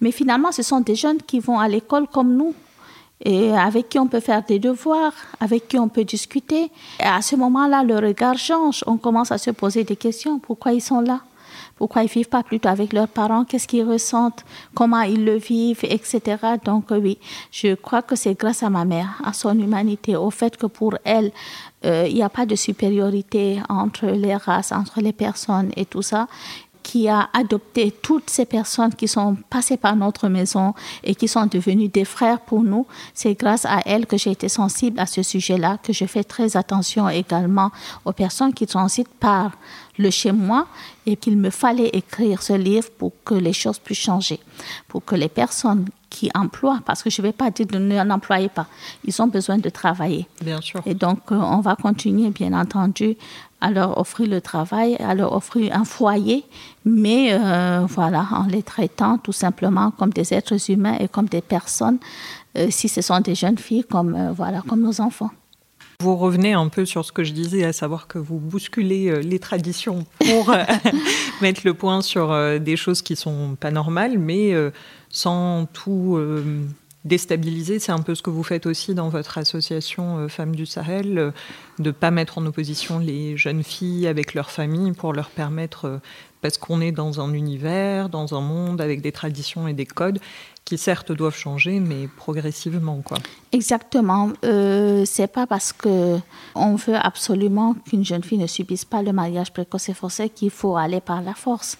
[0.00, 2.54] Mais finalement, ce sont des jeunes qui vont à l'école comme nous
[3.24, 6.70] et avec qui on peut faire des devoirs, avec qui on peut discuter.
[7.00, 8.82] Et à ce moment-là, le regard change.
[8.86, 10.38] On commence à se poser des questions.
[10.38, 11.20] Pourquoi ils sont là?
[11.76, 15.84] Pourquoi ils vivent pas plutôt avec leurs parents Qu'est-ce qu'ils ressentent Comment ils le vivent,
[15.84, 16.36] etc.
[16.64, 17.18] Donc oui,
[17.50, 20.96] je crois que c'est grâce à ma mère, à son humanité, au fait que pour
[21.04, 21.32] elle,
[21.84, 26.02] euh, il n'y a pas de supériorité entre les races, entre les personnes et tout
[26.02, 26.28] ça
[26.84, 31.46] qui a adopté toutes ces personnes qui sont passées par notre maison et qui sont
[31.46, 32.86] devenues des frères pour nous.
[33.14, 36.56] C'est grâce à elle que j'ai été sensible à ce sujet-là, que je fais très
[36.56, 37.70] attention également
[38.04, 39.52] aux personnes qui transitent par
[39.98, 40.66] le chez moi
[41.06, 44.38] et qu'il me fallait écrire ce livre pour que les choses puissent changer,
[44.86, 48.02] pour que les personnes qui emploient, parce que je ne vais pas dire de ne
[48.04, 48.66] l'employer pas,
[49.04, 50.28] ils ont besoin de travailler.
[50.40, 50.80] Bien sûr.
[50.86, 53.16] Et donc, euh, on va continuer, bien entendu,
[53.60, 56.44] à leur offrir le travail, à leur offrir un foyer,
[56.84, 61.40] mais euh, voilà, en les traitant tout simplement comme des êtres humains et comme des
[61.40, 61.98] personnes,
[62.56, 65.30] euh, si ce sont des jeunes filles, comme, voilà, comme nos enfants.
[66.00, 69.20] Vous revenez un peu sur ce que je disais, à savoir que vous bousculez euh,
[69.20, 70.62] les traditions pour euh,
[71.40, 74.54] mettre le point sur euh, des choses qui sont pas normales, mais
[75.08, 76.18] sans tout
[77.04, 77.78] déstabiliser.
[77.78, 81.32] C'est un peu ce que vous faites aussi dans votre association Femmes du Sahel,
[81.78, 86.00] de pas mettre en opposition les jeunes filles avec leurs familles pour leur permettre,
[86.40, 90.18] parce qu'on est dans un univers, dans un monde avec des traditions et des codes,
[90.64, 93.18] qui certes doivent changer, mais progressivement, quoi.
[93.52, 94.30] Exactement.
[94.44, 96.18] Euh, c'est pas parce que
[96.54, 100.50] on veut absolument qu'une jeune fille ne subisse pas le mariage précoce et forcé qu'il
[100.50, 101.76] faut aller par la force.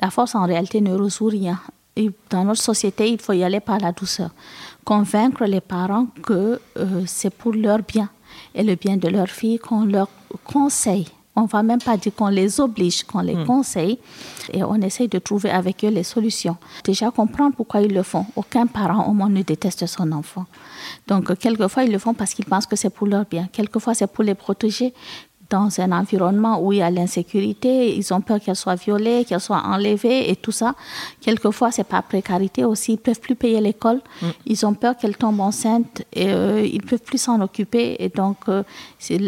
[0.00, 1.58] La force, en réalité, ne résout rien.
[2.28, 4.30] Dans notre société, il faut y aller par la douceur.
[4.84, 8.10] Convaincre les parents que euh, c'est pour leur bien
[8.54, 10.08] et le bien de leur fille qu'on leur
[10.44, 13.44] conseille on va même pas dire qu'on les oblige, qu'on les hmm.
[13.44, 13.98] conseille
[14.52, 16.56] et on essaye de trouver avec eux les solutions.
[16.82, 18.26] Déjà comprendre pourquoi ils le font.
[18.36, 20.46] Aucun parent au monde ne déteste son enfant.
[21.06, 23.48] Donc quelquefois ils le font parce qu'ils pensent que c'est pour leur bien.
[23.52, 24.94] Quelquefois c'est pour les protéger
[25.50, 29.40] dans un environnement où il y a l'insécurité, ils ont peur qu'elles soient violées, qu'elles
[29.40, 30.74] soient enlevées et tout ça.
[31.20, 34.26] Quelquefois, c'est pas précarité aussi, ils peuvent plus payer l'école, mm.
[34.46, 37.96] ils ont peur qu'elles tombent enceintes et euh, ils peuvent plus s'en occuper.
[38.00, 38.62] Et donc, euh,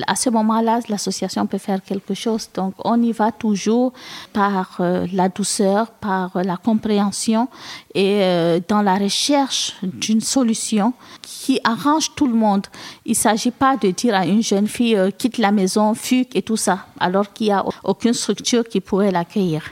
[0.06, 2.48] à ce moment-là, l'association peut faire quelque chose.
[2.54, 3.92] Donc, on y va toujours
[4.32, 7.48] par euh, la douceur, par la compréhension
[7.94, 8.20] et
[8.68, 12.66] dans la recherche d'une solution qui arrange tout le monde.
[13.04, 16.56] Il ne s'agit pas de dire à une jeune fille quitte la maison, et tout
[16.56, 19.62] ça, alors qu'il n'y a aucune structure qui pourrait l'accueillir.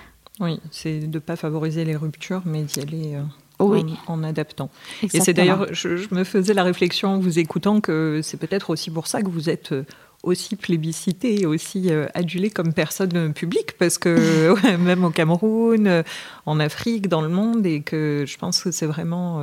[0.40, 3.14] Oui, c'est de ne pas favoriser les ruptures, mais d'y aller
[3.60, 4.68] euh, en, adaptant.
[5.02, 8.90] Et c'est d'ailleurs, je, me faisais la réflexion en vous écoutant que c'est peut-être aussi
[8.90, 9.84] pour ça que vous êtes euh,
[10.22, 16.04] aussi plébiscité et aussi euh, adulé comme personne publique, parce que même au Cameroun,
[16.44, 19.42] en Afrique, dans le monde, et que je pense que c'est vraiment...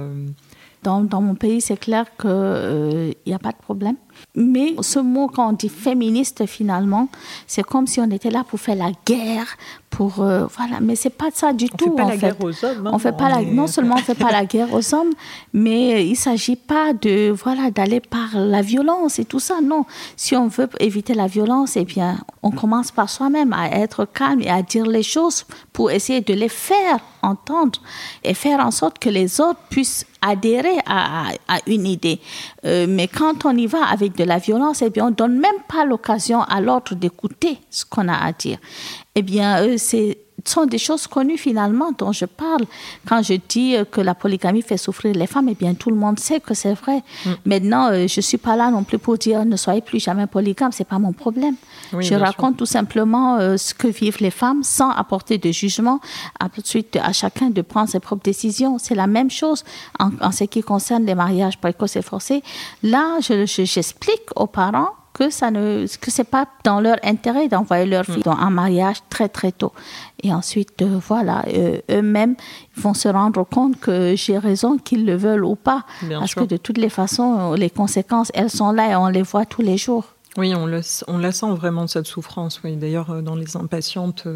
[0.83, 3.95] Dans, dans, mon pays, c'est clair qu'il n'y a pas de problème.
[4.35, 7.09] Mais ce mot, quand on dit féministe, finalement,
[7.47, 9.57] c'est comme si on était là pour faire la guerre,
[9.93, 10.79] pour euh, voilà.
[10.81, 11.85] Mais c'est pas ça du on tout.
[11.85, 12.19] Fait pas en la fait.
[12.19, 12.89] guerre aux hommes.
[12.91, 15.11] On fait pas la, non seulement on fait pas la guerre aux hommes,
[15.53, 19.61] mais il s'agit pas de voilà d'aller par la violence et tout ça.
[19.61, 19.85] Non,
[20.17, 24.41] si on veut éviter la violence, eh bien, on commence par soi-même à être calme
[24.41, 27.79] et à dire les choses pour essayer de les faire entendre
[28.23, 32.19] et faire en sorte que les autres puissent adhérer à, à, une idée.
[32.65, 35.61] Euh, mais quand on y va avec de la violence, eh bien, on donne même
[35.67, 38.57] pas l'occasion à l'autre d'écouter ce qu'on a à dire.
[39.15, 42.65] Eh bien, euh, c'est sont des choses connues finalement dont je parle.
[43.07, 45.95] Quand je dis euh, que la polygamie fait souffrir les femmes, eh bien tout le
[45.95, 47.03] monde sait que c'est vrai.
[47.25, 47.29] Mm.
[47.45, 50.71] Maintenant, euh, je suis pas là non plus pour dire ne soyez plus jamais polygame,
[50.71, 51.55] c'est pas mon problème.
[51.99, 55.99] je raconte tout simplement euh, ce que vivent les femmes sans apporter de jugement.
[56.41, 58.77] Ensuite, à chacun de prendre ses propres décisions.
[58.79, 59.63] C'est la même chose
[59.99, 62.43] en, en, ce qui concerne les mariages précoces et forcés.
[62.81, 67.85] Là, j'explique je, aux parents que ça ne que c'est pas dans leur intérêt d'envoyer
[67.85, 69.71] leur fille dans un mariage très très tôt.
[70.23, 72.35] Et ensuite euh, voilà euh, eux-mêmes
[72.75, 75.85] vont se rendre compte que j'ai raison qu'ils le veulent ou pas.
[76.09, 79.45] Parce que de toutes les façons les conséquences elles sont là et on les voit
[79.45, 80.05] tous les jours.
[80.35, 82.61] Oui on, le, on la sent vraiment cette souffrance.
[82.63, 84.27] Oui d'ailleurs euh, dans les impatientes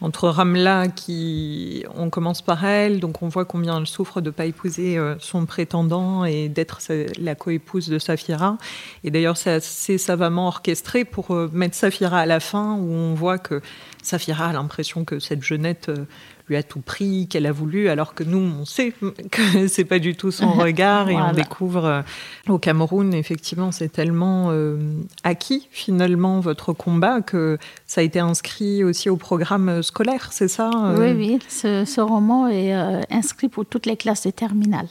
[0.00, 4.30] entre Ramla, qui on commence par elle, donc on voit combien elle souffre de ne
[4.30, 6.80] pas épouser euh, son prétendant et d'être
[7.18, 8.56] la coépouse de Safira.
[9.04, 13.14] Et d'ailleurs, c'est assez savamment orchestré pour euh, mettre Safira à la fin, où on
[13.14, 13.60] voit que
[14.02, 16.06] Safira a l'impression que cette jeunette euh,
[16.50, 18.92] lui a tout pris, qu'elle a voulu, alors que nous, on sait
[19.30, 22.02] que c'est pas du tout son regard et on découvre euh,
[22.48, 24.76] au Cameroun, effectivement, c'est tellement euh,
[25.24, 30.70] acquis finalement votre combat que ça a été inscrit aussi au programme scolaire, c'est ça
[30.98, 32.72] Oui, oui, ce, roman est
[33.10, 34.88] inscrit pour toutes les classes de terminale.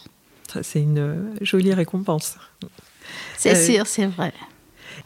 [0.61, 2.37] C'est une jolie récompense.
[3.37, 4.33] C'est sûr, c'est vrai.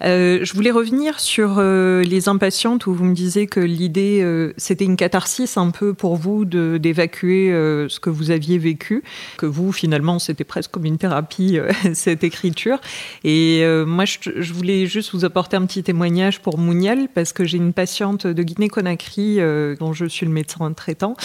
[0.02, 4.54] Euh, je voulais revenir sur euh, les impatientes où vous me disiez que l'idée, euh,
[4.58, 7.50] c'était une catharsis un peu pour vous d'évacuer
[7.88, 9.04] ce que vous aviez vécu,
[9.38, 11.58] que vous, finalement, c'était presque comme une thérapie,
[11.94, 12.80] cette écriture.
[13.24, 17.58] Et moi, je, voulais juste vous apporter un petit témoignage pour Mouniel, parce que j'ai
[17.58, 19.40] une patiente de Guinée-Conakry
[19.80, 21.16] dont je suis le médecin traitant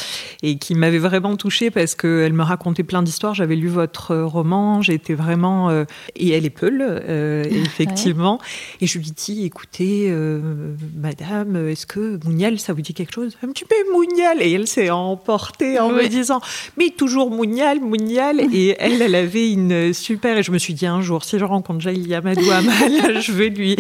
[0.43, 3.35] et qui m'avait vraiment touchée parce qu'elle me racontait plein d'histoires.
[3.35, 5.71] J'avais lu votre roman, j'étais vraiment...
[6.17, 7.03] et elle est Peul,
[7.51, 8.41] effectivement.
[8.81, 13.37] Et je lui dis, écoutez, euh, madame, est-ce que Mounial, ça vous dit quelque chose?
[13.43, 14.41] Un petit peu Mounial.
[14.41, 16.41] Et elle s'est emportée en me disant,
[16.77, 18.41] mais toujours Mounial, Mounial.
[18.53, 20.39] Et elle, elle avait une super.
[20.39, 23.49] Et je me suis dit, un jour, si je rencontre Jaïli Amadou Amal, je vais
[23.49, 23.77] lui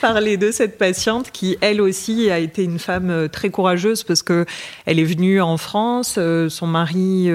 [0.00, 4.22] parler de cette patiente qui, elle aussi, a été une femme euh, très courageuse parce
[4.22, 4.44] que
[4.86, 7.28] elle est venue en France, euh, son mari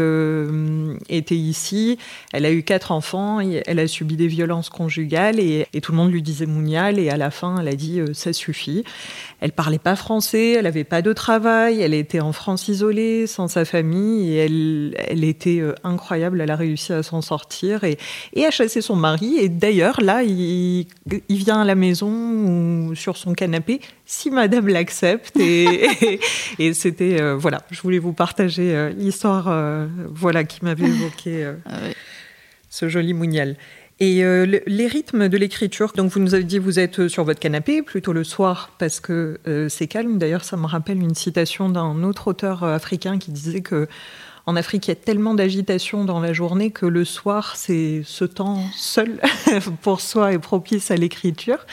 [1.10, 1.98] était ici,
[2.34, 5.98] elle a eu quatre enfants, elle a subi des violences conjugales et, et tout le
[5.98, 8.84] monde lui disait Mounial et à la fin, elle a dit euh, ça suffit.
[9.40, 13.48] Elle parlait pas français, elle avait pas de travail, elle était en France isolée, sans
[13.48, 16.42] sa famille, et elle, elle était euh, incroyable.
[16.42, 17.98] Elle a réussi à s'en sortir et,
[18.34, 19.38] et à chasser son mari.
[19.40, 20.88] Et d'ailleurs, là, il,
[21.30, 25.38] il, vient à la maison ou sur son canapé si Madame l'accepte.
[25.38, 25.88] Et,
[26.60, 29.54] et, c'était euh, voilà, je voulais vous partager l'histoire,
[30.10, 31.72] voilà, qui m'avait évoqué ah
[32.76, 33.56] ce joli mounial.
[34.02, 37.40] Et euh, les rythmes de l'écriture, donc vous nous avez dit vous êtes sur votre
[37.40, 40.18] canapé plutôt le soir parce que euh, c'est calme.
[40.18, 43.88] D'ailleurs, ça me rappelle une citation d'un autre auteur euh, africain qui disait que
[44.48, 48.26] en Afrique, il y a tellement d'agitation dans la journée que le soir, c'est ce
[48.26, 49.20] temps seul
[49.82, 51.66] pour soi et propice à l'écriture.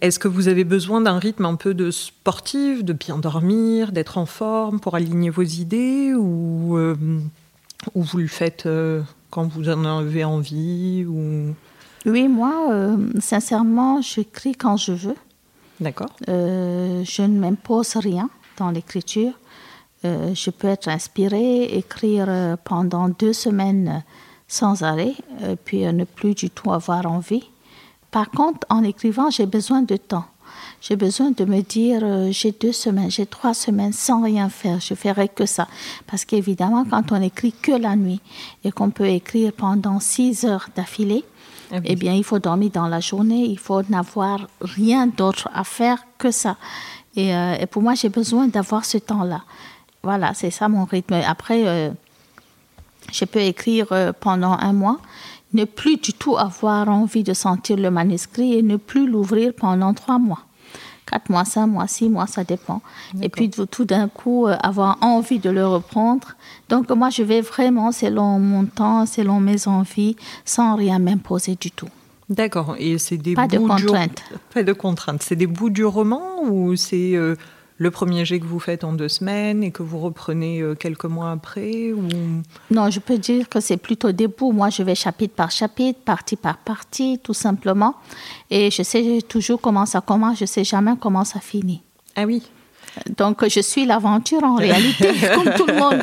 [0.00, 4.18] Est-ce que vous avez besoin d'un rythme un peu de sportif, de bien dormir, d'être
[4.18, 8.66] en forme pour aligner vos idées ou, ou vous le faites
[9.30, 11.54] quand vous en avez envie ou...
[12.06, 15.16] Oui, moi, euh, sincèrement, j'écris quand je veux.
[15.80, 16.10] D'accord.
[16.28, 19.32] Euh, je ne m'impose rien dans l'écriture.
[20.04, 24.02] Euh, je peux être inspirée, écrire pendant deux semaines
[24.48, 25.14] sans arrêt,
[25.64, 27.44] puis ne plus du tout avoir envie.
[28.10, 30.24] Par contre, en écrivant, j'ai besoin de temps.
[30.80, 34.80] J'ai besoin de me dire, euh, j'ai deux semaines, j'ai trois semaines sans rien faire,
[34.80, 35.68] je ferai que ça.
[36.06, 38.20] Parce qu'évidemment, quand on écrit que la nuit
[38.64, 41.24] et qu'on peut écrire pendant six heures d'affilée,
[41.72, 45.64] ah eh bien, il faut dormir dans la journée, il faut n'avoir rien d'autre à
[45.64, 46.56] faire que ça.
[47.14, 49.42] Et, euh, et pour moi, j'ai besoin d'avoir ce temps-là.
[50.02, 51.20] Voilà, c'est ça mon rythme.
[51.26, 51.90] Après, euh,
[53.12, 54.98] je peux écrire pendant un mois,
[55.52, 59.92] ne plus du tout avoir envie de sentir le manuscrit et ne plus l'ouvrir pendant
[59.92, 60.40] trois mois.
[61.10, 62.80] 4 mois, 5 mois, 6 mois, ça dépend.
[63.20, 66.36] Et puis tout d'un coup, euh, avoir envie de le reprendre.
[66.68, 71.70] Donc moi, je vais vraiment selon mon temps, selon mes envies, sans rien m'imposer du
[71.70, 71.88] tout.
[72.28, 72.76] D'accord.
[72.78, 74.22] Et c'est des pas de contraintes.
[74.54, 75.22] Pas de contraintes.
[75.22, 77.34] C'est des bouts du roman ou c'est euh,
[77.80, 81.06] le premier jet que vous faites en deux semaines et que vous reprenez euh, quelques
[81.06, 82.06] mois après ou...
[82.70, 84.52] Non, je peux dire que c'est plutôt des bouts.
[84.52, 87.94] Moi, je vais chapitre par chapitre, partie par partie, tout simplement.
[88.50, 91.80] Et je sais toujours comment ça commence, je sais jamais comment ça finit.
[92.16, 92.42] Ah oui.
[93.16, 96.02] Donc, je suis l'aventure en réalité, comme tout le monde.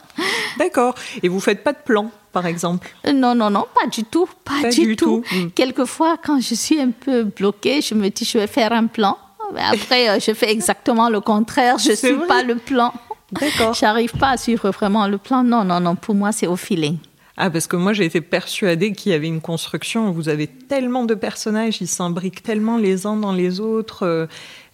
[0.58, 0.94] D'accord.
[1.22, 2.88] Et vous faites pas de plan, par exemple?
[3.12, 4.26] Non, non, non, pas du tout.
[4.46, 5.22] Pas, du, tout.
[5.30, 5.48] Hmm.
[5.54, 9.18] Quelquefois, quand je suis un peu bloquée, je me dis, je vais faire un plan
[9.56, 11.78] après, euh, je fais exactement le contraire.
[11.78, 12.92] Je ne suis pas le plan.
[13.32, 13.74] D'accord.
[13.80, 15.42] J'arrive pas à suivre vraiment le plan.
[15.42, 15.96] Non, non, non.
[15.96, 16.98] Pour moi, c'est au feeling.
[17.40, 20.10] Ah, parce que moi, j'ai été persuadée qu'il y avait une construction.
[20.10, 24.04] Vous avez tellement de personnages, ils s'imbriquent tellement les uns dans les autres.
[24.04, 24.26] Euh,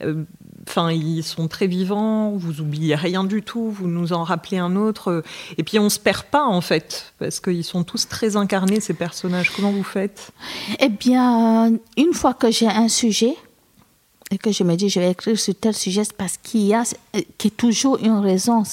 [0.03, 0.25] euh,
[0.67, 2.31] enfin, ils sont très vivants.
[2.31, 3.69] Vous oubliez rien du tout.
[3.69, 5.23] Vous nous en rappelez un autre.
[5.59, 8.95] Et puis, on se perd pas en fait, parce qu'ils sont tous très incarnés ces
[8.95, 9.51] personnages.
[9.51, 10.31] Comment vous faites?
[10.81, 13.37] Eh bien, une fois que j'ai un sujet,
[14.35, 16.83] et que je me dis, je vais écrire sur tel sujet parce qu'il y a
[17.39, 18.65] qui est toujours une raison,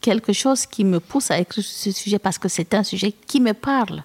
[0.00, 3.12] quelque chose qui me pousse à écrire sur ce sujet parce que c'est un sujet
[3.26, 4.02] qui me parle.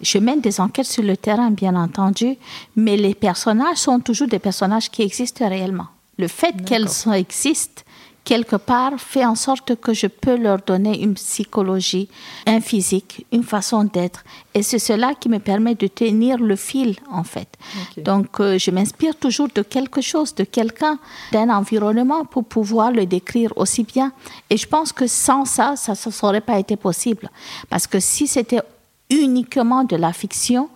[0.00, 2.36] Je mène des enquêtes sur le terrain, bien entendu,
[2.74, 5.86] mais les personnages sont toujours des personnages qui existent réellement.
[6.18, 7.82] Le fait qu'elles existent,
[8.24, 12.08] quelque part, fait en sorte que je peux leur donner une psychologie,
[12.46, 14.24] un physique, une façon d'être.
[14.54, 17.48] Et c'est cela qui me permet de tenir le fil, en fait.
[17.96, 20.98] Donc, euh, je m'inspire toujours de quelque chose, de quelqu'un,
[21.32, 24.12] d'un environnement pour pouvoir le décrire aussi bien.
[24.50, 27.30] Et je pense que sans ça, ça ne serait pas été possible.
[27.68, 28.62] Parce que si c'était
[29.10, 30.68] uniquement de la fiction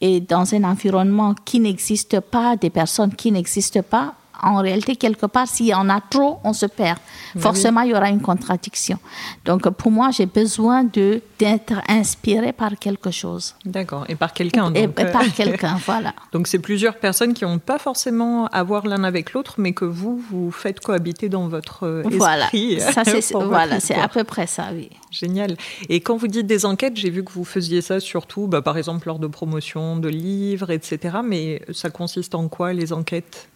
[0.00, 5.26] et dans un environnement qui n'existe pas, des personnes qui n'existent pas, en réalité, quelque
[5.26, 6.98] part, s'il y en a trop, on se perd.
[7.38, 8.98] Forcément, il y aura une contradiction.
[9.44, 13.56] Donc, pour moi, j'ai besoin de d'être inspiré par quelque chose.
[13.64, 14.04] D'accord.
[14.08, 14.72] Et par quelqu'un.
[14.74, 16.14] Et, par euh, quelqu'un, voilà.
[16.30, 19.84] Donc, c'est plusieurs personnes qui n'ont pas forcément à voir l'un avec l'autre, mais que
[19.84, 22.18] vous, vous faites cohabiter dans votre euh, esprit.
[22.18, 22.48] Voilà.
[22.92, 24.90] Ça, c'est, voilà, c'est à peu près ça, oui.
[25.10, 25.56] Génial.
[25.88, 28.78] Et quand vous dites des enquêtes, j'ai vu que vous faisiez ça surtout, bah, par
[28.78, 31.18] exemple, lors de promotion de livres, etc.
[31.24, 33.48] Mais ça consiste en quoi, les enquêtes?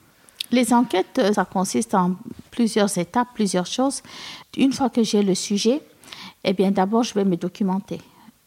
[0.51, 2.17] Les enquêtes, euh, ça consiste en
[2.51, 4.03] plusieurs étapes, plusieurs choses.
[4.57, 5.83] Une fois que j'ai le sujet,
[6.45, 8.01] eh bien d'abord je vais me documenter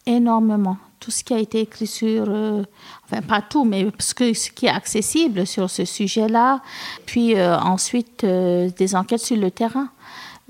[0.05, 2.63] énormément tout ce qui a été écrit sur, euh,
[3.05, 4.13] enfin pas tout, mais ce,
[4.49, 6.61] qui est accessible sur ce sujet-là.
[7.05, 9.89] Puis euh, ensuite des enquêtes sur le terrain.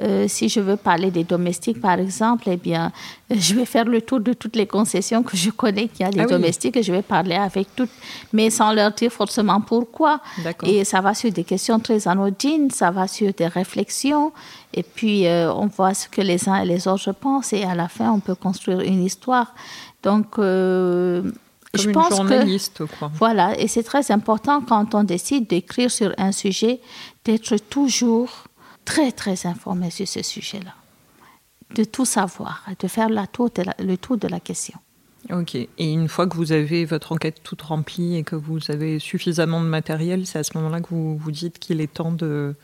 [0.01, 2.91] Euh, si je veux parler des domestiques, par exemple, eh bien,
[3.29, 6.11] je vais faire le tour de toutes les concessions que je connais qu'il y a
[6.11, 7.89] des ah domestiques et je vais parler avec toutes,
[8.31, 10.21] mais sans leur dire forcément pourquoi.
[10.63, 14.31] Et ça va sur des questions très anodines, ça va sur des réflexions,
[14.73, 17.75] et puis euh, on voit ce que les uns et les autres pensent, et à
[17.75, 19.53] la fin, on peut construire une histoire.
[20.03, 21.31] Donc, euh, Comme
[21.81, 23.11] je pense journaliste, que, quoi.
[23.15, 26.79] Voilà, et c'est très important quand on décide d'écrire sur un sujet
[27.25, 28.45] d'être toujours
[28.89, 30.73] très, très informé sur ce sujet-là,
[31.75, 34.79] de tout savoir, de faire la tour le tour de la question.
[35.31, 35.53] Ok.
[35.53, 39.61] Et une fois que vous avez votre enquête toute remplie et que vous avez suffisamment
[39.61, 42.55] de matériel, c'est à ce moment-là que vous vous dites qu'il est temps de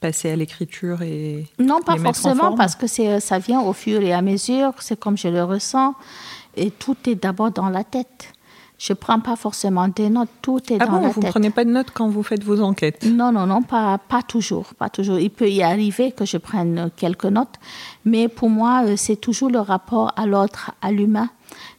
[0.00, 4.12] passer à l'écriture et non pas forcément parce que c'est ça vient au fur et
[4.12, 5.94] à mesure, c'est comme je le ressens
[6.56, 8.32] et tout est d'abord dans la tête.
[8.78, 11.50] Je ne prends pas forcément des notes, tout est ah dans bon, vous ne prenez
[11.50, 13.04] pas de notes quand vous faites vos enquêtes?
[13.04, 15.18] Non, non, non, pas, pas toujours, pas toujours.
[15.18, 17.56] Il peut y arriver que je prenne quelques notes,
[18.04, 21.28] mais pour moi, euh, c'est toujours le rapport à l'autre, à l'humain.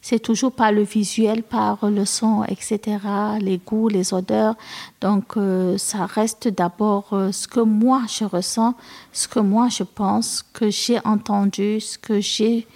[0.02, 2.98] C'est toujours par le visuel, par le son, etc.,
[3.40, 4.56] les goûts, les odeurs.
[5.00, 8.74] Donc, euh, ça reste d'abord euh, ce que moi je ressens,
[9.12, 12.66] ce que moi je pense, que j'ai entendu, ce que j'ai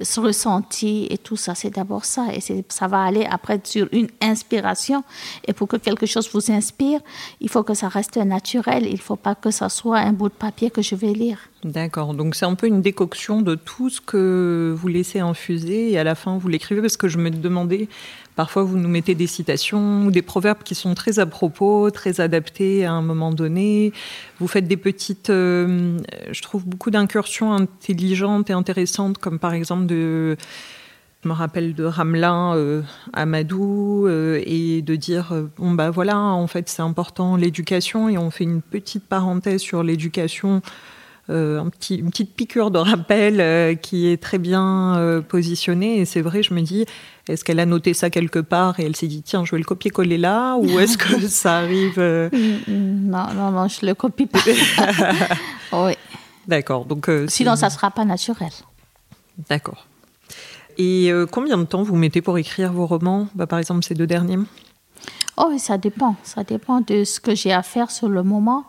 [0.00, 2.26] ce ressenti et tout ça, c'est d'abord ça.
[2.32, 5.04] Et ça va aller après sur une inspiration.
[5.46, 7.00] Et pour que quelque chose vous inspire,
[7.40, 8.86] il faut que ça reste naturel.
[8.86, 11.38] Il ne faut pas que ça soit un bout de papier que je vais lire.
[11.64, 12.14] D'accord.
[12.14, 16.04] Donc c'est un peu une décoction de tout ce que vous laissez infuser et à
[16.04, 17.88] la fin vous l'écrivez parce que je me demandais,
[18.38, 22.20] parfois vous nous mettez des citations ou des proverbes qui sont très à propos, très
[22.20, 23.92] adaptés à un moment donné.
[24.38, 25.98] Vous faites des petites, euh,
[26.30, 30.36] je trouve beaucoup d'incursions intelligentes et intéressantes comme par exemple de...
[31.24, 32.82] Je me rappelle de Ramelin euh,
[33.12, 38.30] Amadou euh, et de dire bon bah voilà en fait c'est important l'éducation et on
[38.30, 40.62] fait une petite parenthèse sur l'éducation
[41.30, 45.98] un petit, une petite piqûre de rappel qui est très bien positionnée.
[45.98, 46.86] Et c'est vrai, je me dis,
[47.28, 49.64] est-ce qu'elle a noté ça quelque part et elle s'est dit, tiens, je vais le
[49.64, 51.98] copier-coller là Ou est-ce que ça arrive
[52.68, 54.38] Non, non, non, je le copie pas.
[55.72, 55.92] oui.
[56.46, 56.84] D'accord.
[56.84, 58.50] Donc, Sinon, ça ne sera pas naturel.
[59.48, 59.86] D'accord.
[60.78, 63.28] Et combien de temps vous mettez pour écrire vos romans?
[63.34, 64.38] Bah, Par exemple, ces deux derniers
[65.36, 66.16] Oh, ça dépend.
[66.24, 68.64] Ça dépend de ce que j'ai à faire sur le moment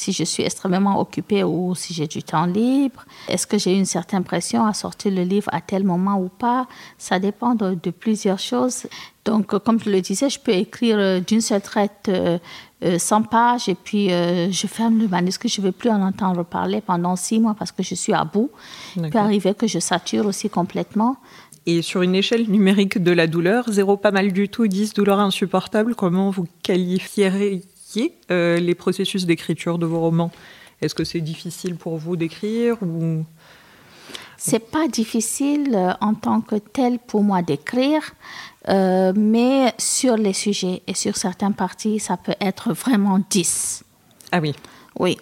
[0.00, 3.04] si je suis extrêmement occupée ou si j'ai du temps libre.
[3.28, 6.66] Est-ce que j'ai une certaine pression à sortir le livre à tel moment ou pas?
[6.96, 8.86] Ça dépend de, plusieurs choses.
[9.26, 12.38] Donc, comme je le disais, je peux écrire euh, d'une seule traite 100 euh,
[12.82, 15.50] euh, pages et puis je ferme le manuscrit.
[15.50, 18.24] Je ne veux plus en entendre parler pendant six mois parce que je suis à
[18.24, 18.50] bout.
[18.96, 21.18] Il peut arriver que je sature aussi complètement.
[21.66, 25.20] Et sur une échelle numérique de la douleur, zéro pas mal du tout, 10 douleur
[25.20, 27.62] insupportable, comment vous qualifieriez
[28.30, 30.30] euh, les processus d'écriture de vos romans?
[30.80, 33.24] Est-ce que c'est difficile pour vous d'écrire ou?
[34.42, 38.02] C'est pas difficile euh, en tant que tel pour moi d'écrire,
[38.68, 43.84] euh, mais sur les sujets et sur certaines parties, ça peut être vraiment 10.
[44.32, 44.54] Ah oui.
[44.98, 45.18] Oui.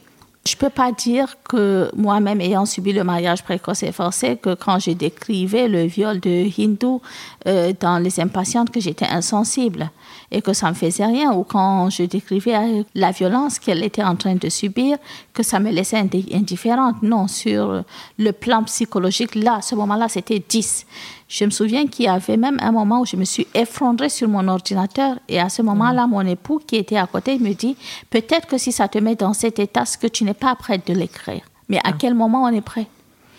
[0.47, 4.55] Je ne peux pas dire que moi-même, ayant subi le mariage précoce et forcé, que
[4.55, 7.03] quand j'ai décrivé le viol de Hindu
[7.47, 9.91] euh, dans Les Impatientes, que j'étais insensible
[10.31, 14.03] et que ça ne me faisait rien, ou quand je décrivais la violence qu'elle était
[14.03, 14.99] en train de subir,
[15.33, 17.03] que ça me laissait indifférente.
[17.03, 17.83] Non, sur
[18.19, 20.87] le plan psychologique, là, à ce moment-là, c'était 10.
[21.29, 24.29] Je me souviens qu'il y avait même un moment où je me suis effondrée sur
[24.29, 27.77] mon ordinateur et à ce moment-là, mon époux qui était à côté me dit,
[28.11, 30.87] peut-être que si ça te met dans cet état, ce que tu n'es pas prête
[30.87, 31.43] de l'écrire.
[31.69, 32.87] Mais à quel moment on est prêt?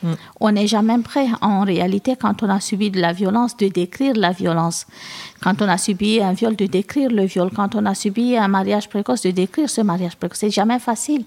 [0.04, 0.14] Mm.
[0.40, 4.14] On n'est jamais prêt, en réalité, quand on a subi de la violence, de décrire
[4.16, 4.88] la violence.
[5.42, 7.50] Quand on a subi un viol, de décrire le viol.
[7.56, 10.40] Quand on a subi un mariage précoce, de décrire ce mariage précoce.
[10.40, 11.26] C'est jamais facile.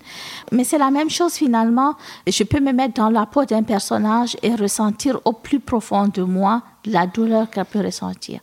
[0.50, 1.94] Mais c'est la même chose finalement.
[2.26, 6.22] Je peux me mettre dans la peau d'un personnage et ressentir au plus profond de
[6.22, 8.40] moi la douleur qu'elle peut ressentir.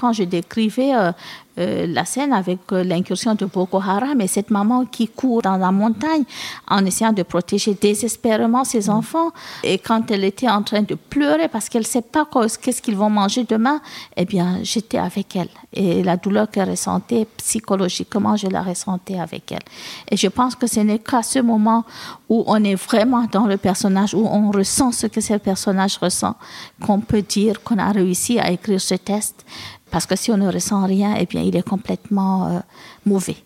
[0.00, 1.12] Quand je décrivais euh,
[1.58, 5.58] euh, la scène avec euh, l'incursion de Boko Haram et cette maman qui court dans
[5.58, 6.24] la montagne
[6.66, 11.48] en essayant de protéger désespérément ses enfants, et quand elle était en train de pleurer
[11.48, 12.26] parce qu'elle ne sait pas
[12.62, 13.82] qu'est-ce qu'ils vont manger demain,
[14.16, 15.50] eh bien, j'étais avec elle.
[15.74, 19.62] Et la douleur qu'elle ressentait psychologiquement, je la ressentais avec elle.
[20.10, 21.84] Et je pense que ce n'est qu'à ce moment
[22.30, 26.34] où on est vraiment dans le personnage, où on ressent ce que ce personnage ressent,
[26.80, 29.44] qu'on peut dire qu'on a réussi à écrire ce test.
[29.90, 32.58] Parce que si on ne ressent rien, eh bien, il est complètement euh,
[33.06, 33.36] mauvais.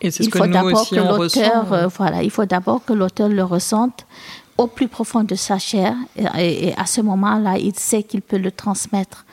[0.00, 1.72] Et c'est ce Il faut d'abord que l'auteur, ressent.
[1.72, 4.06] euh, voilà, il faut d'abord que l'auteur le ressente
[4.56, 8.22] au plus profond de sa chair, et, et- et à ce moment-là, il sait qu'il
[8.22, 9.24] peut le transmettre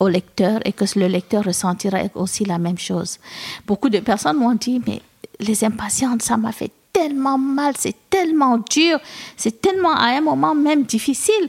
[0.00, 3.18] au lecteur et que le lecteur ressentira aussi la même chose.
[3.66, 5.00] Beaucoup de personnes m'ont dit, mais
[5.40, 8.98] les impatientes, ça m'a fait tellement mal, c'est tellement dur,
[9.36, 11.48] c'est tellement à un moment même difficile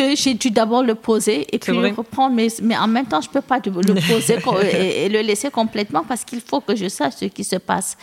[0.00, 1.90] que j'ai dû d'abord le poser et puis vrai.
[1.90, 2.34] reprendre.
[2.34, 4.38] Mais, mais en même temps, je ne peux pas le poser
[4.72, 7.96] et, et le laisser complètement parce qu'il faut que je sache ce qui se passe.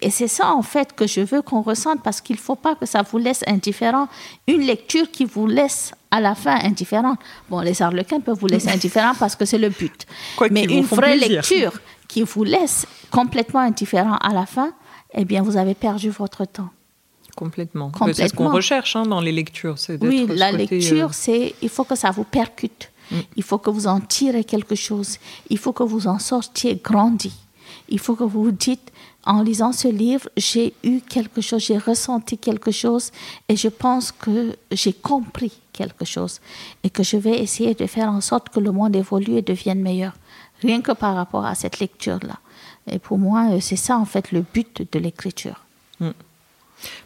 [0.00, 2.74] Et c'est ça, en fait, que je veux qu'on ressente parce qu'il ne faut pas
[2.74, 4.08] que ça vous laisse indifférent.
[4.46, 7.16] Une lecture qui vous laisse à la fin indifférent.
[7.48, 10.06] Bon, les arlequins peuvent vous laisser indifférent parce que c'est le but.
[10.36, 11.36] Quoi mais une vraie plaisir.
[11.36, 14.72] lecture qui vous laisse complètement indifférent à la fin,
[15.14, 16.70] eh bien, vous avez perdu votre temps.
[17.36, 17.92] Complètement.
[18.06, 19.76] Mais C'est ce qu'on recherche hein, dans les lectures.
[20.00, 22.90] Oui, la côté, lecture, euh, c'est il faut que ça vous percute.
[23.36, 25.18] Il faut que vous en tirez quelque chose.
[25.48, 27.32] Il faut que vous en sortiez grandi.
[27.88, 28.92] Il faut que vous vous dites,
[29.24, 33.10] en lisant ce livre, j'ai eu quelque chose, j'ai ressenti quelque chose
[33.48, 36.40] et je pense que j'ai compris quelque chose
[36.84, 39.80] et que je vais essayer de faire en sorte que le monde évolue et devienne
[39.80, 40.14] meilleur.
[40.62, 42.38] Rien que par rapport à cette lecture-là.
[42.90, 45.64] Et pour moi, euh, c'est ça en fait le but de l'écriture.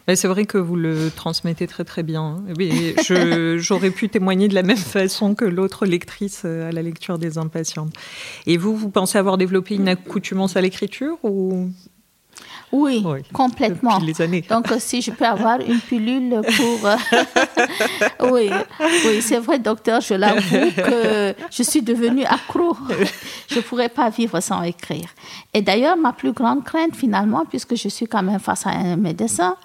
[0.07, 2.21] Mais c'est vrai que vous le transmettez très très bien.
[2.21, 2.43] hein.
[2.57, 2.95] Oui,
[3.57, 7.37] J'aurais pu témoigner de la même façon que l'autre lectrice euh, à la lecture des
[7.37, 7.93] impatientes.
[8.45, 11.69] Et vous, vous pensez avoir développé une accoutumance à l'écriture ou
[12.71, 13.95] Oui, Oui, complètement.
[13.99, 16.87] depuis les années Donc, euh, si je peux avoir une pilule pour...
[16.87, 16.95] euh,
[18.31, 18.49] oui,
[19.05, 22.75] oui c'est vrai, docteur, je l'avoue que je suis devenue accro.
[23.47, 25.05] Je ne pourrais pas vivre sans écrire.
[25.53, 28.95] Et d'ailleurs, ma plus grande crainte, finalement, puisque je suis quand même face à un
[28.95, 29.55] médecin,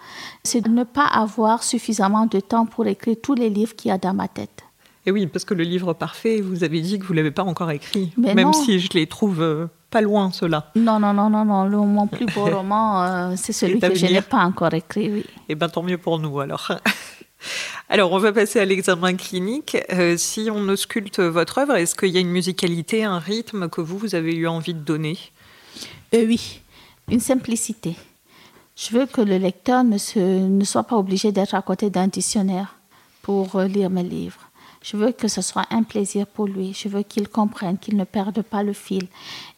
[0.45, 3.93] c'est de ne pas avoir suffisamment de temps pour écrire tous les livres qu'il y
[3.93, 4.63] a dans ma tête.
[5.07, 7.71] Et oui, parce que le livre parfait, vous avez dit que vous l'avez pas encore
[7.71, 8.53] écrit, Mais même non.
[8.53, 10.71] si je les trouve euh, pas loin ceux-là.
[10.77, 11.65] Non, non, non, non, non.
[11.65, 15.25] Le, mon plus beau roman, euh, c'est celui que je n'ai pas encore écrit, oui.
[15.49, 16.71] Eh bien, tant mieux pour nous alors.
[17.89, 19.77] Alors, on va passer à l'examen clinique.
[19.93, 23.81] Euh, si on ausculte votre œuvre, est-ce qu'il y a une musicalité, un rythme que
[23.81, 25.19] vous, vous avez eu envie de donner?
[26.13, 26.61] Oui,
[27.09, 27.97] une simplicité.
[28.77, 32.09] Je veux que le lecteur ne, se, ne soit pas obligé d'être à côté d'un
[32.09, 32.77] dictionnaire
[33.23, 34.50] pour lire mes livres.
[34.83, 36.73] Je veux que ce soit un plaisir pour lui.
[36.75, 39.09] Je veux qu'il comprenne, qu'il ne perde pas le fil.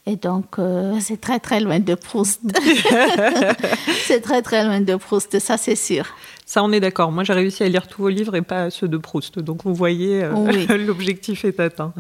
[0.05, 2.41] Et donc, euh, c'est très, très loin de Proust.
[4.05, 6.07] c'est très, très loin de Proust, ça c'est sûr.
[6.45, 7.13] Ça, on est d'accord.
[7.13, 9.39] Moi, j'ai réussi à lire tous vos livres et pas ceux de Proust.
[9.39, 10.67] Donc, vous voyez, euh, Oui.
[10.87, 11.93] l'objectif est atteint.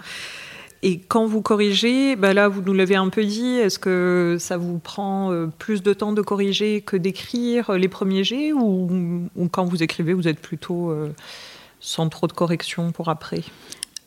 [0.84, 4.56] Et quand vous corrigez, bah là, vous nous l'avez un peu dit, est-ce que ça
[4.56, 9.48] vous prend euh, plus de temps de corriger que d'écrire les premiers jets ou, ou
[9.48, 11.08] quand vous écrivez, vous êtes plutôt euh,
[11.83, 13.43] sans trop de correction pour après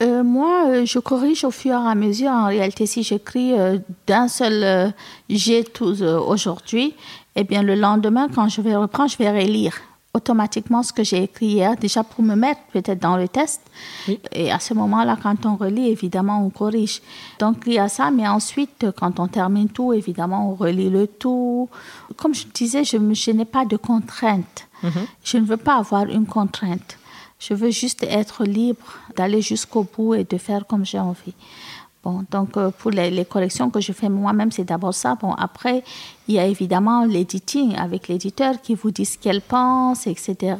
[0.01, 2.29] Euh, moi, euh, je corrige au fur et à mesure.
[2.29, 4.89] En réalité, si j'écris euh, d'un seul euh,
[5.29, 6.95] jet aujourd'hui,
[7.35, 9.75] eh bien, le lendemain, quand je vais reprendre, je vais relire
[10.13, 13.61] automatiquement ce que j'ai écrit hier, déjà pour me mettre peut-être dans le test.
[14.07, 14.19] Oui.
[14.31, 17.01] Et à ce moment-là, quand on relit, évidemment, on corrige.
[17.39, 21.07] Donc, il y a ça, mais ensuite, quand on termine tout, évidemment, on relit le
[21.07, 21.67] tout.
[22.15, 24.67] Comme je disais, je, je n'ai pas de contrainte.
[25.23, 26.97] Je ne veux pas avoir une contrainte.
[27.39, 31.33] Je veux juste être libre d'aller jusqu'au bout et de faire comme j'ai envie.
[32.05, 35.15] Bon, donc euh, pour les, les corrections que je fais moi-même, c'est d'abord ça.
[35.15, 35.83] Bon, après,
[36.27, 40.55] il y a évidemment l'editing avec l'éditeur qui vous dit ce qu'elle pense, etc.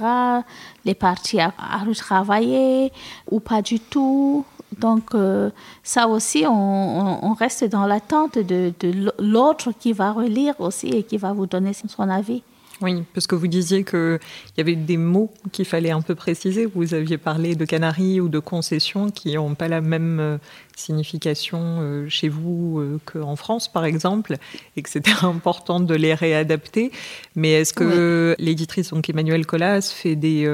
[0.86, 1.54] Les parties à,
[1.86, 2.92] retravailler
[3.30, 4.44] ou pas du tout.
[4.80, 5.52] Donc euh,
[5.84, 8.74] ça aussi, on, reste dans l'attente de
[9.20, 12.42] l'autre qui va relire aussi et qui va vous donner son avis.
[12.82, 14.20] Oui, parce que vous disiez qu'il
[14.58, 16.66] y avait des mots qu'il fallait un peu préciser.
[16.66, 20.38] Vous aviez parlé de canaries ou de concessions qui n'ont pas la même euh,
[20.76, 24.38] signification chez vous qu'en France, par exemple,
[24.76, 26.92] et que c'était important de les réadapter.
[27.36, 30.52] Mais est-ce que l'éditrice, donc Emmanuel Collas, fait des,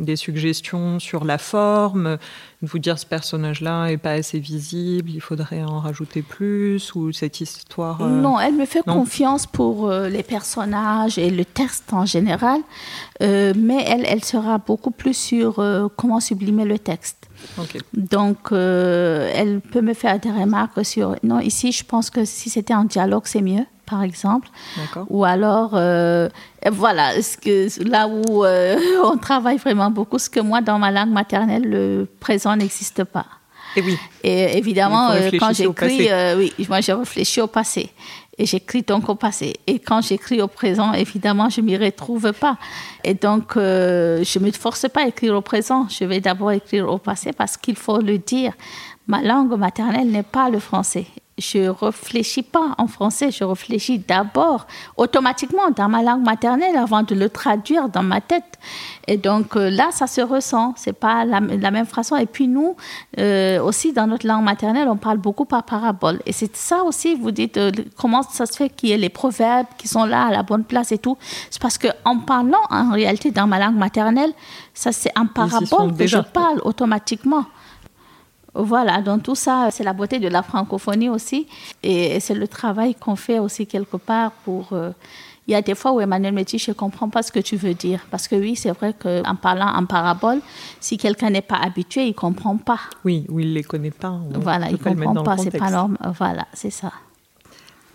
[0.00, 2.18] des suggestions sur la forme?
[2.64, 7.40] Vous dire ce personnage-là est pas assez visible, il faudrait en rajouter plus ou cette
[7.40, 8.00] histoire.
[8.00, 12.60] Euh, non, elle me fait confiance pour euh, les personnages et le texte en général,
[13.20, 15.56] euh, mais elle, elle sera beaucoup plus sur
[15.96, 17.28] comment sublimer le texte.
[17.92, 21.16] Donc, elle peut me faire des remarques sur.
[21.22, 24.48] Non, ici, je pense que si c'était en dialogue, c'est mieux par exemple.
[25.10, 26.28] Ou alors, euh,
[26.70, 30.90] voilà, ce que, là où euh, on travaille vraiment beaucoup, ce que moi, dans ma
[30.90, 33.26] langue maternelle, le présent n'existe pas.
[33.76, 33.98] Et oui.
[34.22, 37.90] Et évidemment, euh, quand j'écris, oui, moi, je réfléchis au passé.
[38.38, 39.54] Et j'écris donc au passé.
[39.66, 42.56] Et quand j'écris au présent, évidemment, je m'y retrouve pas.
[43.04, 45.86] Et donc, je me force pas à écrire au présent.
[45.88, 48.54] Je vais d'abord écrire au passé parce qu'il faut le dire.
[49.06, 51.06] Ma langue maternelle n'est pas le français
[51.42, 54.66] je réfléchis pas en français, je réfléchis d'abord
[54.96, 58.58] automatiquement dans ma langue maternelle avant de le traduire dans ma tête.
[59.08, 62.16] Et donc euh, là, ça se ressent, c'est pas la, même façon.
[62.16, 62.76] Et puis nous
[63.18, 66.20] euh, aussi dans notre langue maternelle, on parle beaucoup par parabole.
[66.26, 69.08] Et c'est ça aussi, vous dites euh, comment ça se fait qu'il y ait les
[69.08, 71.18] proverbes qui sont là à la bonne place et tout.
[71.50, 74.32] C'est parce que en parlant en réalité dans ma langue maternelle,
[74.74, 77.44] ça c'est en parabole que je parle automatiquement.
[78.54, 81.46] Voilà, donc tout ça, c'est la beauté de la francophonie aussi.
[81.82, 84.72] Et c'est le travail qu'on fait aussi quelque part pour...
[84.72, 84.90] Euh,
[85.48, 87.40] il y a des fois où Emmanuel me dit, je ne comprends pas ce que
[87.40, 88.00] tu veux dire.
[88.12, 90.40] Parce que oui, c'est vrai qu'en parlant en parabole,
[90.78, 92.78] si quelqu'un n'est pas habitué, il ne comprend pas.
[93.04, 94.20] Oui, ou il ne les connaît pas.
[94.34, 95.98] Voilà, il ne comprend pas, c'est pas normal.
[96.16, 96.92] Voilà, c'est ça.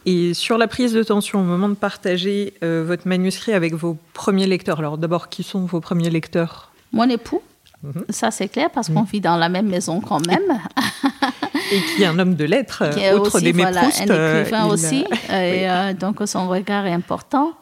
[0.06, 3.98] Et sur la prise de tension, au moment de partager euh, votre manuscrit avec vos
[4.14, 6.72] premiers lecteurs, alors d'abord, qui sont vos premiers lecteurs?
[6.92, 7.42] Mon époux.
[7.84, 8.06] Mhm.
[8.10, 10.60] Ça, c'est clair parce qu'on vit dans la même maison quand même.
[11.72, 12.84] et qui est un homme de lettres,
[13.16, 15.06] autre des voilà, un euh, écrivain aussi.
[15.30, 15.30] et,
[15.70, 17.54] euh, donc, son regard est important.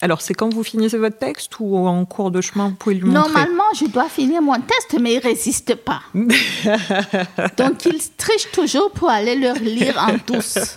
[0.00, 3.04] Alors, c'est quand vous finissez votre texte ou en cours de chemin, vous pouvez lui
[3.04, 3.20] montrer?
[3.20, 6.02] Normalement, je dois finir mon texte, mais il ne résiste pas.
[6.14, 10.76] donc, il triche toujours pour aller le lire en douce.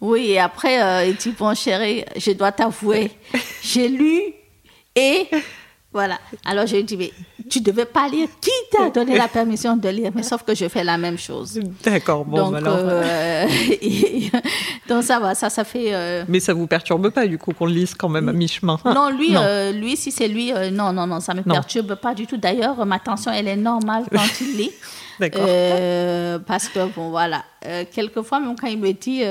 [0.00, 3.10] Oui, et après, euh, il dit, bon chéri, je dois t'avouer,
[3.62, 4.20] j'ai lu
[4.94, 5.26] et
[5.96, 6.18] voilà.
[6.44, 7.10] Alors j'ai dit, mais
[7.48, 8.28] tu devais pas lire.
[8.38, 10.10] Qui t'a donné la permission de lire?
[10.14, 11.58] Mais sauf que je fais la même chose.
[11.82, 12.76] D'accord, bon, donc, alors.
[12.78, 13.46] Euh,
[14.90, 15.94] donc ça va, ça, ça fait.
[15.94, 18.78] Euh, mais ça vous perturbe pas du coup qu'on le lise quand même à mi-chemin
[18.84, 22.26] Non, lui, euh, lui, si c'est lui, non, non, non, ça me perturbe pas du
[22.26, 22.36] tout.
[22.36, 24.72] D'ailleurs, ma tension, elle est normale quand il lit.
[25.18, 25.48] D'accord.
[26.46, 27.42] parce que bon, voilà.
[27.90, 29.22] quelquefois, même quand il me dit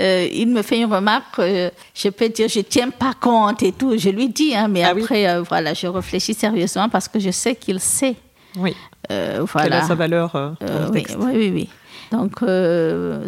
[0.00, 3.72] euh, il me fait une remarque, euh, je peux dire, je tiens pas compte et
[3.72, 3.98] tout.
[3.98, 7.30] Je lui dis, hein, mais ah après, euh, voilà, je réfléchis sérieusement parce que je
[7.30, 8.14] sais qu'il sait.
[8.56, 8.76] Oui.
[9.08, 9.44] voilà.
[9.62, 10.56] Quelle a sa valeur
[10.92, 11.68] oui, oui, oui, oui,
[12.12, 12.40] Donc,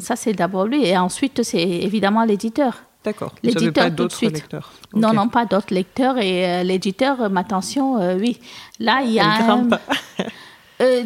[0.01, 0.87] ça, c'est d'abord lui.
[0.87, 2.75] Et ensuite, c'est évidemment l'éditeur.
[3.03, 3.33] D'accord.
[3.43, 4.71] L'éditeur pas d'autres lecteurs.
[4.95, 6.19] Non, non, pas d'autres lecteurs.
[6.19, 8.39] Et l'éditeur, ma attention, oui.
[8.79, 9.43] Là, il y a.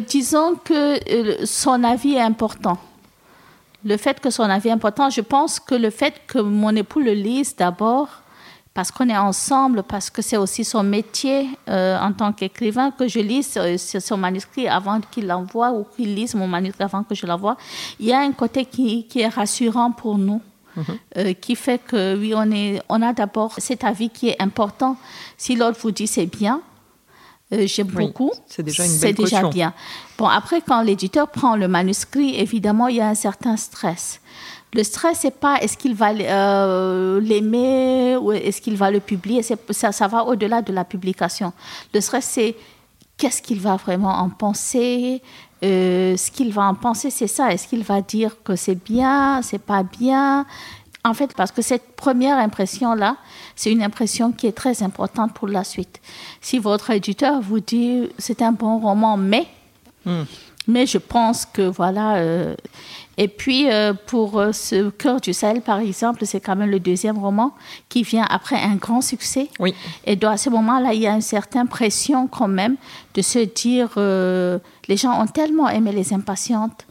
[0.07, 2.77] disons que son avis est important
[3.85, 6.99] le fait que son avis est important, je pense que le fait que mon époux
[6.99, 8.09] le lise d'abord,
[8.73, 13.07] parce qu'on est ensemble, parce que c'est aussi son métier euh, en tant qu'écrivain, que
[13.07, 17.25] je lise son manuscrit avant qu'il l'envoie ou qu'il lise mon manuscrit avant que je
[17.27, 17.57] l'envoie,
[17.99, 20.41] il y a un côté qui, est rassurant pour nous.
[20.75, 20.83] Mhm.
[21.17, 24.97] Euh, qui fait que oui, on, est, on a d'abord cet avis qui est important.
[25.37, 26.59] Si l'autre vous dit c'est bien,
[27.53, 28.31] euh, j'aime beaucoup.
[28.47, 29.73] C'est déjà une belle C'est déjà bien.
[30.17, 34.21] Bon, après, quand l'éditeur prend le manuscrit, évidemment, il y a un certain stress.
[34.73, 39.41] Le stress, c'est pas est-ce qu'il va euh, l'aimer ou est-ce qu'il va le publier.
[39.41, 41.53] Ça, va au-delà de la publication.
[41.93, 42.55] Le stress, c'est
[43.17, 45.21] qu'est-ce qu'il va vraiment en penser.
[45.63, 47.51] Euh, ce qu'il va en penser, c'est ça.
[47.51, 50.45] Est-ce qu'il va dire que c'est bien, c'est pas bien?
[51.05, 53.17] En fait, parce que cette première impression-là,
[53.55, 56.01] c'est une impression qui est très importante pour la suite.
[56.41, 59.47] Si votre éditeur vous dit c'est un bon roman, mais,
[60.05, 60.23] hmm.
[60.67, 62.15] mais je pense que voilà.
[62.15, 62.55] Euh,
[63.17, 66.79] et puis euh, pour euh, ce Cœur du Sahel, par exemple, c'est quand même le
[66.79, 67.53] deuxième roman
[67.89, 69.49] qui vient après un grand succès.
[69.59, 69.73] Oui.
[70.05, 72.75] Et à ce moment-là, il y a une certaine pression quand même
[73.13, 73.91] de se dire
[74.87, 76.85] les gens ont tellement aimé les impatientes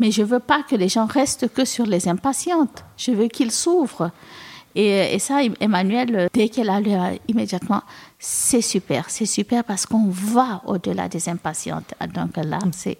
[0.00, 2.84] mais je veux pas que les gens restent que sur les impatientes.
[2.96, 4.10] Je veux qu'ils s'ouvrent.
[4.74, 6.92] Et, ça, Emmanuel, dès qu'elle a lu
[7.28, 7.82] immédiatement,
[8.22, 11.94] c'est super, c'est super parce qu'on va au-delà des impatientes.
[12.14, 12.98] Donc là, c'est.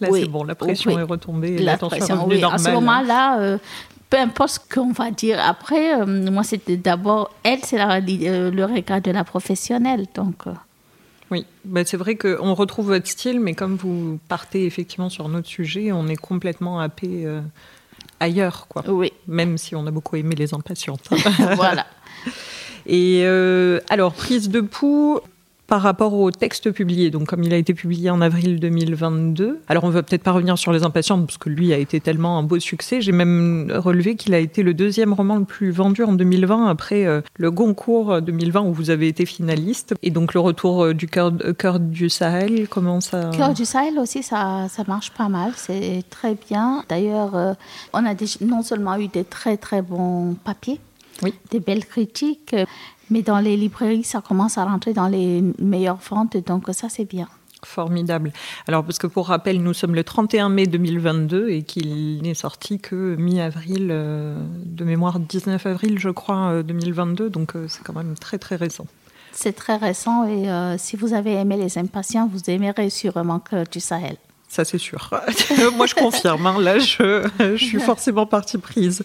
[0.00, 2.42] Là, c'est bon, la pression est retombée, la pression, oui.
[2.42, 3.58] À ce moment-là, euh,
[4.08, 8.64] peu importe ce qu'on va dire après, euh, moi, c'était d'abord, elle, c'est euh, le
[8.64, 10.06] regard de la professionnelle.
[10.14, 10.44] Donc.
[11.30, 15.48] Oui, bah, c'est vrai qu'on retrouve votre style, mais comme vous partez effectivement sur notre
[15.48, 17.28] sujet, on est complètement happé
[18.18, 18.82] ailleurs, quoi.
[18.88, 19.12] Oui.
[19.28, 21.10] Même si on a beaucoup aimé les impatientes.
[21.56, 21.86] voilà.
[22.86, 25.20] Et euh, alors, prise de pouls,
[25.66, 27.10] par rapport au texte publié.
[27.10, 30.58] Donc, comme il a été publié en avril 2022, alors on va peut-être pas revenir
[30.58, 33.00] sur Les Impatientes, parce que lui a été tellement un beau succès.
[33.00, 37.06] J'ai même relevé qu'il a été le deuxième roman le plus vendu en 2020, après
[37.06, 39.94] euh, le Goncourt 2020 où vous avez été finaliste.
[40.02, 41.32] Et donc, le retour euh, du cœur,
[41.80, 43.30] du Sahel, comment ça.
[43.34, 45.52] Cœur du Sahel aussi, ça, ça marche pas mal.
[45.56, 46.84] C'est très bien.
[46.88, 47.56] D'ailleurs,
[47.92, 50.78] on a non seulement eu des très, très bons papiers,
[51.22, 51.34] oui.
[51.50, 52.54] des belles critiques,
[53.10, 57.04] mais dans les librairies, ça commence à rentrer dans les meilleures ventes, donc ça c'est
[57.04, 57.28] bien.
[57.64, 58.32] Formidable.
[58.68, 62.78] Alors, parce que pour rappel, nous sommes le 31 mai 2022 et qu'il n'est sorti
[62.78, 67.24] que mi-avril, euh, de mémoire 19 avril, je crois, 2022.
[67.24, 68.86] Euh, donc, euh, c'est quand même très, très récent.
[69.32, 70.46] C'est très récent et
[70.78, 74.16] si vous avez aimé Les Impatients, vous aimerez sûrement que du Sahel.
[74.54, 75.10] Ça, c'est sûr.
[75.76, 76.46] Moi, je confirme.
[76.46, 76.60] Hein.
[76.60, 79.02] Là, je, je, suis forcément partie prise.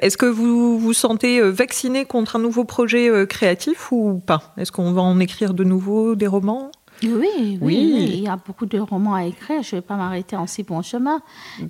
[0.00, 4.54] Est-ce que vous vous sentez euh, vacciné contre un nouveau projet euh, créatif ou pas?
[4.56, 6.70] Est-ce qu'on va en écrire de nouveau des romans?
[7.02, 9.60] Oui, oui, oui, il y a beaucoup de romans à écrire.
[9.60, 11.20] Je ne vais pas m'arrêter en si bon chemin.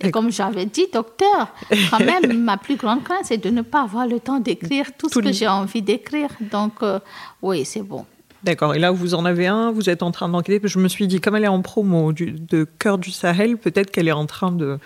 [0.03, 1.49] Et comme j'avais dit, docteur,
[1.91, 5.09] quand même, ma plus grande crainte, c'est de ne pas avoir le temps d'écrire tout,
[5.09, 6.29] ce que j'ai envie d'écrire.
[6.53, 6.99] Donc, euh,
[7.41, 8.05] oui, c'est bon.
[8.45, 8.75] D'accord.
[8.75, 10.67] Et là, vous en avez un, vous êtes en train d'enquêter.
[10.67, 13.91] Je me suis dit, comme elle est en promo du, de Cœur du Sahel, peut-être
[13.91, 14.79] qu'elle est en train de,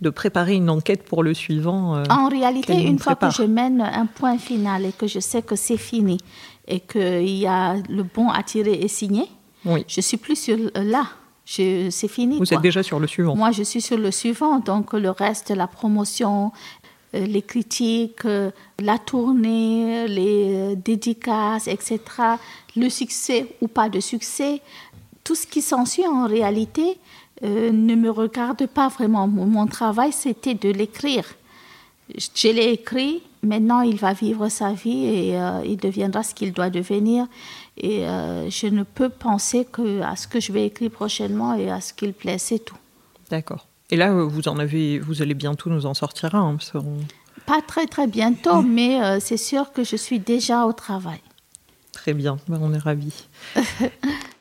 [0.00, 1.96] de préparer une enquête pour le suivant.
[1.96, 5.42] Euh, en réalité, une fois que je mène un point final et que je sais
[5.42, 6.18] que c'est fini
[6.66, 9.28] et qu'il y a le bon à tirer et signé,
[9.64, 9.84] oui.
[9.88, 11.06] je suis plus sur là.
[11.46, 12.38] C'est fini.
[12.38, 13.36] Vous êtes déjà sur le suivant.
[13.36, 14.60] Moi, je suis sur le suivant.
[14.60, 16.52] Donc, le reste, la promotion,
[17.14, 22.00] euh, les critiques, euh, la tournée, les dédicaces, etc.,
[22.76, 24.60] le succès ou pas de succès,
[25.22, 26.98] tout ce qui s'ensuit en réalité,
[27.42, 29.26] euh, ne me regarde pas vraiment.
[29.26, 31.24] Mon travail, c'était de l'écrire.
[32.16, 36.52] Je l'ai écrit, maintenant il va vivre sa vie et euh, il deviendra ce qu'il
[36.52, 37.26] doit devenir.
[37.76, 41.70] Et euh, je ne peux penser que à ce que je vais écrire prochainement et
[41.70, 42.76] à ce qu'il plaît, c'est tout.
[43.30, 43.66] D'accord.
[43.90, 46.56] Et là, vous en avez, vous allez bientôt nous en sortir un.
[47.46, 48.68] Pas très très bientôt, mmh.
[48.68, 51.20] mais c'est sûr que je suis déjà au travail.
[52.04, 53.24] Très bien, on est ravis.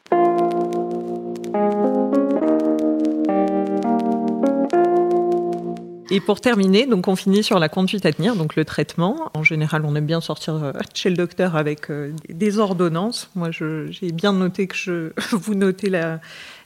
[6.14, 9.32] Et pour terminer, donc on finit sur la conduite à tenir, donc le traitement.
[9.34, 13.32] En général, on aime bien sortir euh, chez le docteur avec euh, des ordonnances.
[13.34, 16.20] Moi, j'ai bien noté que je vous notez la,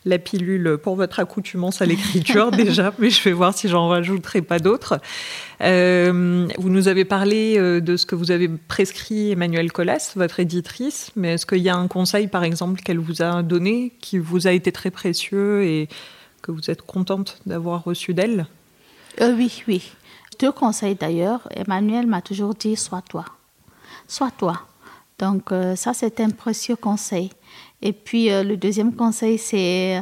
[0.03, 4.41] la pilule pour votre accoutumance à l'écriture déjà, mais je vais voir si j'en rajouterai
[4.41, 4.99] pas d'autres.
[5.61, 11.11] Euh, vous nous avez parlé de ce que vous avez prescrit Emmanuel Collas, votre éditrice,
[11.15, 14.45] mais est-ce qu'il y a un conseil, par exemple, qu'elle vous a donné, qui vous
[14.45, 15.87] a été très précieux et
[16.41, 18.45] que vous êtes contente d'avoir reçu d'elle?
[19.21, 19.91] Euh, oui, oui.
[20.39, 21.47] Deux conseils d'ailleurs.
[21.55, 23.25] Emmanuel m'a toujours dit sois toi.
[24.07, 24.61] Sois toi.
[25.19, 27.31] Donc, euh, ça, c'est un précieux conseil.
[27.81, 30.01] Et puis, euh, le deuxième conseil, c'est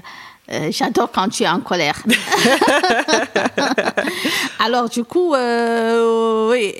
[0.69, 2.03] j'adore quand tu es en colère.
[4.59, 6.73] Alors, du coup, oui,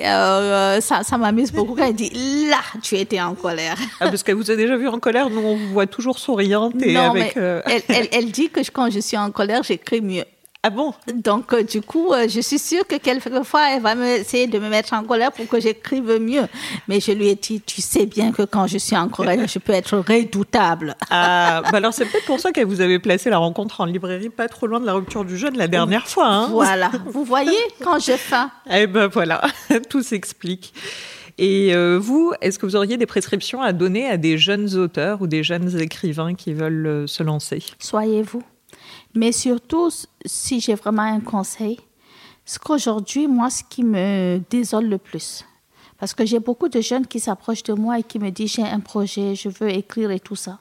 [0.82, 3.76] ça, ça m'amuse beaucoup quand elle dit là, tu étais en colère.
[4.00, 6.76] Ah, parce qu'elle vous a déjà vu en colère, nous, on vous voit toujours souriante.
[6.84, 10.26] Et non, mais elle, elle, elle dit que quand je suis en colère, j'écris mieux.
[10.68, 10.96] Ah bon?
[11.14, 14.58] Donc, euh, du coup, euh, je suis sûre que quelquefois, elle va me, essayer de
[14.58, 16.48] me mettre en colère pour que j'écrive mieux.
[16.88, 19.60] Mais je lui ai dit, tu sais bien que quand je suis en colère, je
[19.60, 20.96] peux être redoutable.
[21.12, 24.30] Ah, bah alors c'est peut-être pour ça qu'elle vous avait placé la rencontre en librairie
[24.30, 26.28] pas trop loin de la rupture du jeune la dernière fois.
[26.28, 26.92] Hein voilà.
[27.06, 28.50] Vous voyez, quand j'ai faim.
[28.72, 29.42] Eh ben voilà,
[29.90, 30.74] tout s'explique.
[31.38, 35.22] Et euh, vous, est-ce que vous auriez des prescriptions à donner à des jeunes auteurs
[35.22, 37.64] ou des jeunes écrivains qui veulent se lancer?
[37.80, 38.44] Soyez vous.
[39.14, 39.90] Mais surtout,
[40.26, 41.80] si j'ai vraiment un conseil,
[42.46, 45.46] ce qu'aujourd'hui, moi, ce qui me désole le plus,
[45.98, 48.64] parce que j'ai beaucoup de jeunes qui s'approchent de moi et qui me disent j'ai
[48.64, 50.60] un projet, je veux écrire et tout ça.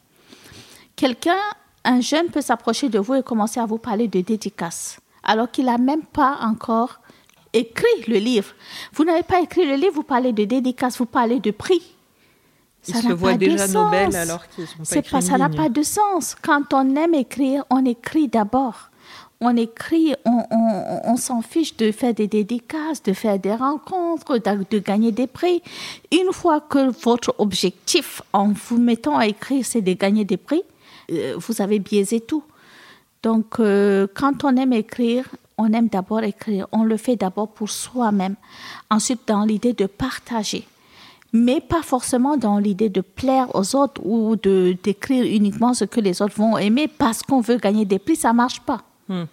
[0.97, 1.41] Quelqu'un,
[1.85, 5.67] un jeune peut s'approcher de vous et commencer à vous parler de dédicace, alors qu'il
[5.67, 7.01] n'a même pas encore
[7.53, 8.53] écrit le livre.
[8.93, 11.83] Vous n'avez pas écrit le livre, vous parlez de dédicace, vous parlez de prix.
[12.87, 16.35] Ils se voient déjà Nobel alors qu'ils sont pas pas, Ça n'a pas de sens.
[16.43, 18.91] Quand on aime écrire, on écrit d'abord.
[19.41, 24.79] On écrit, on, s'en fiche de faire des dédicaces, de faire des rencontres, de, de,
[24.79, 25.63] gagner des prix.
[26.13, 30.63] Une fois que votre objectif en vous mettant à écrire, c'est de gagner des prix,
[31.11, 32.45] euh, vous avez biaisé tout.
[33.23, 35.29] Donc, euh, quand on aime écrire,
[35.59, 36.67] on aime d'abord écrire.
[36.73, 38.37] On le fait d'abord pour soi-même.
[38.91, 40.67] Ensuite, dans l'idée de partager.
[41.37, 46.01] mais pas forcément dans l'idée de plaire aux autres ou de d'écrire uniquement ce que
[46.01, 48.83] les autres vont aimer parce qu'on veut gagner des prix, ça marche pas.
[49.09, 49.25] Hmm.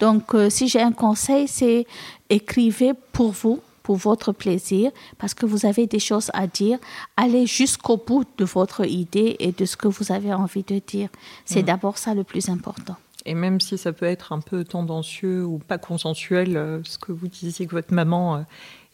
[0.00, 1.86] Donc, euh, si j'ai un conseil, c'est
[2.28, 6.78] écrivez pour vous, pour votre plaisir, parce que vous avez des choses à dire.
[7.16, 11.08] Allez jusqu'au bout de votre idée et de ce que vous avez envie de dire.
[11.44, 11.66] C'est hmm.
[11.66, 12.96] d'abord ça le plus important.
[13.24, 17.12] Et même si ça peut être un peu tendancieux ou pas consensuel, euh, ce que
[17.12, 18.40] vous disiez que votre maman euh,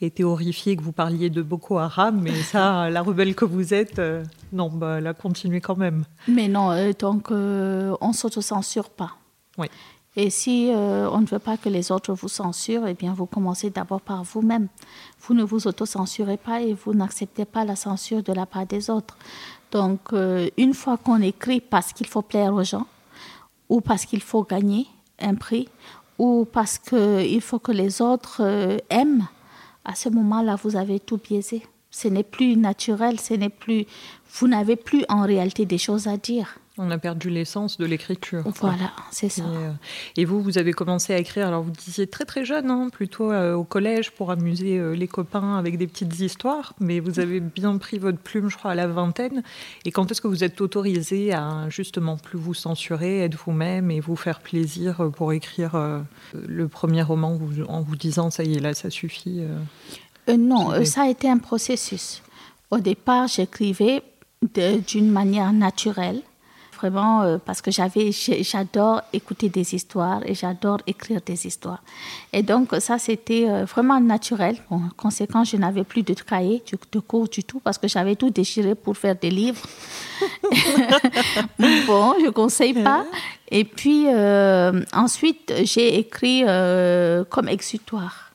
[0.02, 3.98] était horrifiée que vous parliez de Boko Haram, mais ça, la rebelle que vous êtes,
[4.52, 6.04] non, bah, la continuez quand même.
[6.28, 9.12] Mais non, donc on ne s'autocensure pas.
[9.56, 9.68] Oui.
[10.20, 13.70] Et si on ne veut pas que les autres vous censurent, eh bien vous commencez
[13.70, 14.66] d'abord par vous-même.
[15.20, 18.90] Vous ne vous autocensurez pas et vous n'acceptez pas la censure de la part des
[18.90, 19.16] autres.
[19.70, 20.12] Donc
[20.56, 22.88] une fois qu'on écrit parce qu'il faut plaire aux gens,
[23.68, 24.86] ou parce qu'il faut gagner
[25.20, 25.68] un prix,
[26.18, 29.26] ou parce qu'il faut que les autres euh, aiment,
[29.84, 31.62] à ce moment-là, vous avez tout biaisé.
[31.90, 33.86] Ce n'est plus naturel, ce n'est plus,
[34.32, 36.58] vous n'avez plus en réalité des choses à dire.
[36.80, 38.44] On a perdu l'essence de l'écriture.
[38.60, 39.42] Voilà, c'est ça.
[39.42, 39.72] Euh,
[40.16, 43.32] et, vous, vous avez commencé à écrire, alors vous disiez très très jeune, hein, plutôt
[43.32, 47.40] euh, au collège pour amuser euh, les copains avec des petites histoires, mais vous avez
[47.40, 49.42] bien pris votre plume, je crois, à la vingtaine.
[49.84, 53.98] Et quand est-ce que vous êtes autorisé à justement plus vous censurer, être vous-même et
[53.98, 55.72] vous faire plaisir pour écrire
[56.34, 59.42] le premier roman en vous disant, ça y est, là, ça suffit
[60.28, 62.22] Non, ça a été un processus.
[62.70, 64.02] Au départ, j'écrivais
[64.42, 66.22] d'une manière naturelle
[66.78, 71.82] vraiment euh, parce que j'avais, j'adore écouter des histoires et j'adore écrire des histoires.
[72.32, 74.56] Et donc ça, c'était euh, vraiment naturel.
[74.70, 76.62] En conséquence, je n'avais plus de cahier,
[76.92, 79.62] de cours du tout parce que j'avais tout déchiré pour faire des livres.
[81.58, 83.04] bon, je conseille pas.
[83.50, 86.44] Et puis euh, ensuite, j'ai écrit
[87.30, 88.32] comme exutoire.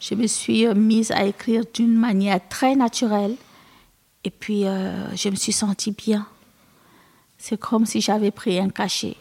[0.00, 3.36] Je me suis mise à écrire d'une manière très naturelle.
[4.24, 6.26] Et puis, je me suis sentie bien.
[7.48, 9.14] C'est comme si j'avais pris un cachet.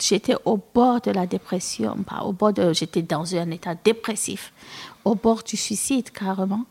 [0.00, 4.52] J'étais au bord de la dépression, pas au bord de, j'étais dans un état dépressif,
[5.04, 6.66] au bord du suicide carrément,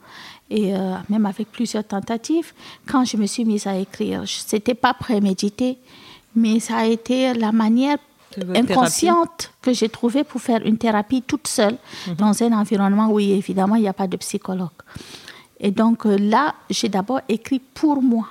[0.50, 2.54] et euh, même avec plusieurs tentatives.
[2.88, 5.78] Quand je me suis mise à écrire, c'était pas prémédité,
[6.38, 7.98] mais ça a été la manière
[8.56, 12.16] inconsciente que j'ai trouvée pour faire une thérapie toute seule mhm.
[12.16, 14.70] dans un environnement où évidemment il n'y a pas de psychologue.
[15.60, 18.30] Et donc euh, là, j'ai d'abord écrit pour moi.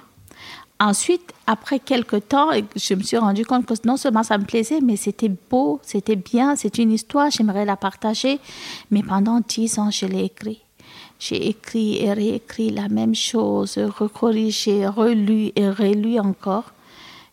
[0.83, 4.81] Ensuite, après quelques temps, je me suis rendu compte que non seulement ça me plaisait,
[4.81, 8.41] mais c'était beau, c'était bien, c'est une histoire, j'aimerais la partager.
[8.91, 10.63] Mais pendant dix ans, je l'ai écrit.
[11.19, 16.73] J'ai écrit et réécrit la même chose, recorrigé, relu et relu encore.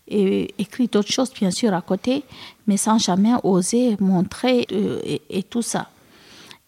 [0.09, 2.23] Et écrit d'autres choses, bien sûr, à côté,
[2.65, 5.89] mais sans jamais oser montrer euh, et, tout ça.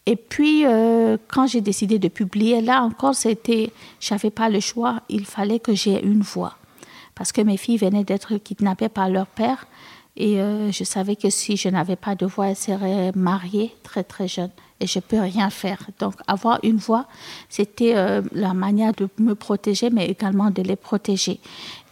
[0.05, 5.01] Et puis, euh, quand j'ai décidé de publier, là encore, c'était, j'avais pas le choix,
[5.09, 6.55] il fallait que j'ai une voix
[7.19, 9.67] parce que mes filles venaient d'être kidnappées par leur père.
[10.15, 14.05] Et euh, je savais que si je n'avais pas de voix, elles seraient mariées très
[14.05, 14.51] très jeunes.
[14.79, 15.79] Et je ne peux rien faire.
[15.99, 17.07] Donc avoir une voix,
[17.49, 21.41] c'était euh, la manière de me protéger, mais également de les protéger.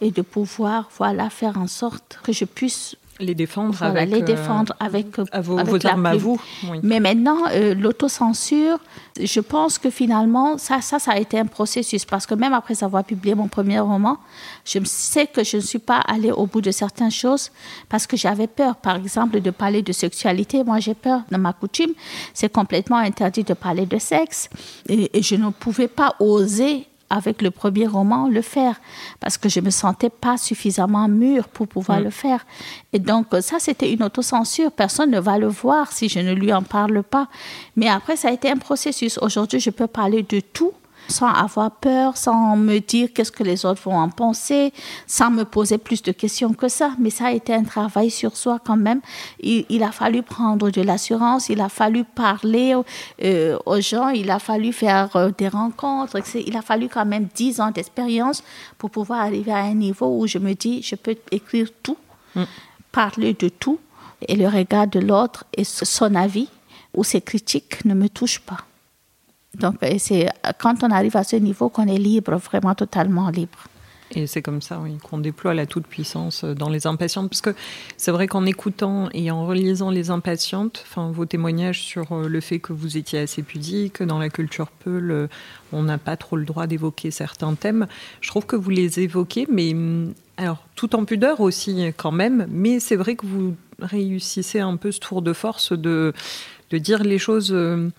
[0.00, 4.24] Et de pouvoir voilà, faire en sorte que je puisse les défendre avec les euh,
[4.24, 6.40] défendre avec, vos, armes à vous.
[6.82, 8.78] Mais maintenant, euh, l'autocensure,
[9.20, 12.82] je pense que finalement, ça, ça, ça a été un processus parce que même après
[12.82, 14.18] avoir publié mon premier roman,
[14.64, 17.50] je sais que je ne suis pas allée au bout de certaines choses
[17.88, 20.64] parce que j'avais peur, par exemple, de parler de sexualité.
[20.64, 21.22] Moi, j'ai peur.
[21.30, 21.92] Dans ma coutume,
[22.34, 24.48] c'est complètement interdit de parler de sexe
[24.88, 28.80] et, et je ne pouvais pas oser avec le premier roman le faire
[29.20, 32.04] parce que je me sentais pas suffisamment mûre pour pouvoir mm.
[32.04, 32.46] le faire.
[32.92, 36.52] Et donc ça c'était une autocensure, personne ne va le voir si je ne lui
[36.52, 37.28] en parle pas.
[37.76, 39.18] Mais après ça a été un processus.
[39.18, 40.72] Aujourd'hui, je peux parler de tout
[41.08, 44.72] sans avoir peur, sans me dire qu'est-ce que les autres vont en penser,
[45.06, 46.92] sans me poser plus de questions que ça.
[46.98, 49.00] Mais ça a été un travail sur soi quand même.
[49.40, 52.74] Il, a fallu prendre de l'assurance, il a fallu parler
[53.24, 56.16] euh, aux gens, il a fallu faire euh, des rencontres.
[56.34, 58.42] Il a fallu quand même dix ans d'expérience
[58.76, 61.98] pour pouvoir arriver à un niveau où je me dis, je peux écrire tout,
[62.34, 62.44] mm.
[62.92, 63.78] parler de tout,
[64.26, 66.48] et le regard de l'autre et son avis
[66.94, 68.67] ou ses critiques ne me touchent pas.
[69.54, 70.28] Donc, c'est
[70.58, 73.58] quand on arrive à ce niveau qu'on est libre, vraiment totalement libre.
[74.14, 77.28] Et c'est comme ça oui, qu'on déploie la toute-puissance dans les impatientes.
[77.28, 77.54] Parce que
[77.96, 82.40] c'est vrai qu'en écoutant et en relisant les impatientes, enfin, vos témoignages sur euh, le
[82.40, 85.28] fait que vous étiez assez pudique, dans la culture Peul,
[85.72, 87.86] on n'a pas trop le droit d'évoquer certains thèmes,
[88.20, 92.46] je trouve que vous les évoquez, mais hum, alors tout en pudeur aussi quand même,
[92.50, 96.14] mais c'est vrai que vous réussissez un peu ce tour de force de,
[96.70, 97.52] de dire les choses.
[97.52, 97.90] Euh,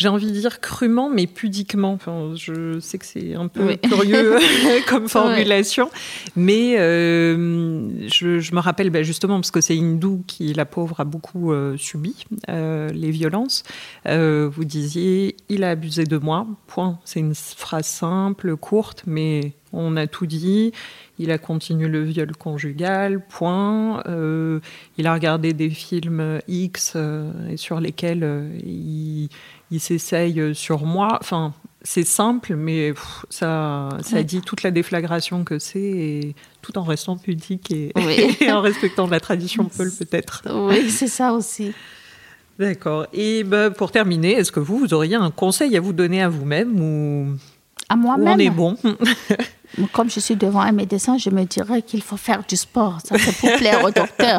[0.00, 1.92] j'ai envie de dire crûment, mais pudiquement.
[1.92, 4.38] Enfin, je sais que c'est un peu curieux
[4.88, 5.90] comme formulation,
[6.36, 11.04] mais euh, je, me rappelle bah, justement parce que c'est Hindou qui, la pauvre, a
[11.04, 13.62] beaucoup euh, subi euh, les violences.
[14.06, 16.46] vous disiez, il a abusé de moi.
[16.66, 16.98] Point.
[17.04, 20.72] C'est une phrase simple, courte, mais on a tout dit.
[21.18, 24.02] Il a continué le viol conjugal, point.
[24.96, 26.96] il a regardé des films X
[27.56, 29.28] sur lesquels il
[29.70, 31.18] il s'essaye sur moi.
[31.20, 32.92] Enfin, c'est simple, mais
[33.30, 37.92] ça, ça dit toute la déflagration que c'est, et tout en restant pudique et,
[38.50, 40.42] en respectant la tradition Paul peut-être.
[40.50, 41.72] Oui, c'est ça aussi.
[42.58, 43.06] D'accord.
[43.14, 46.28] Et bah, pour terminer, est-ce que vous, vous auriez un conseil à vous donner à
[46.28, 47.36] vous-même ou
[47.90, 48.76] à moi-même On est bon.
[49.92, 52.98] Comme je suis devant un médecin, je me dirais qu'il faut faire du sport.
[53.04, 54.38] Ça, c'est pour plaire au docteur.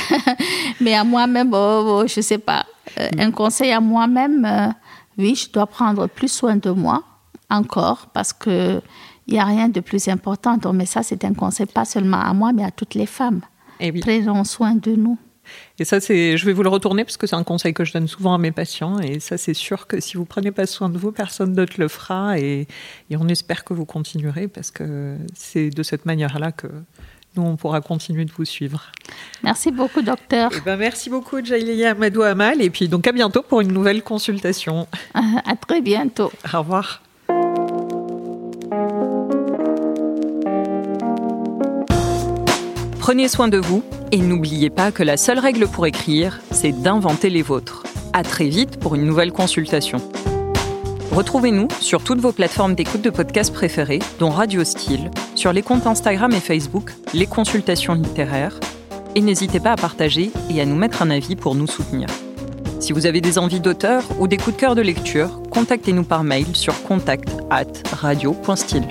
[0.80, 2.66] Mais à moi-même, oh, oh, je ne sais pas.
[3.00, 4.68] Euh, un conseil à moi-même, euh,
[5.16, 7.02] oui, je dois prendre plus soin de moi
[7.50, 8.80] encore parce que
[9.26, 10.56] il n'y a rien de plus important.
[10.56, 13.40] Donc, mais ça, c'est un conseil pas seulement à moi, mais à toutes les femmes.
[13.80, 15.18] Eh Prenons soin de nous.
[15.78, 17.92] Et ça, c'est, je vais vous le retourner parce que c'est un conseil que je
[17.92, 18.98] donne souvent à mes patients.
[18.98, 21.88] Et ça, c'est sûr que si vous prenez pas soin de vous, personne d'autre le
[21.88, 22.38] fera.
[22.38, 22.66] Et,
[23.10, 26.68] et on espère que vous continuerez parce que c'est de cette manière-là que
[27.36, 28.90] nous, on pourra continuer de vous suivre.
[29.44, 30.50] Merci beaucoup, docteur.
[30.56, 32.62] Eh ben, merci beaucoup, Jailia Amadou Amal.
[32.62, 34.88] Et puis, donc, à bientôt pour une nouvelle consultation.
[35.14, 36.30] À très bientôt.
[36.52, 37.02] Au revoir.
[43.08, 43.82] Prenez soin de vous
[44.12, 47.84] et n'oubliez pas que la seule règle pour écrire, c'est d'inventer les vôtres.
[48.12, 49.96] À très vite pour une nouvelle consultation.
[51.12, 55.86] Retrouvez-nous sur toutes vos plateformes d'écoute de podcasts préférées, dont Radio Style, sur les comptes
[55.86, 58.60] Instagram et Facebook, les consultations littéraires,
[59.14, 62.08] et n'hésitez pas à partager et à nous mettre un avis pour nous soutenir.
[62.78, 66.24] Si vous avez des envies d'auteur ou des coups de cœur de lecture, contactez-nous par
[66.24, 67.30] mail sur contact
[67.90, 68.84] radio.style.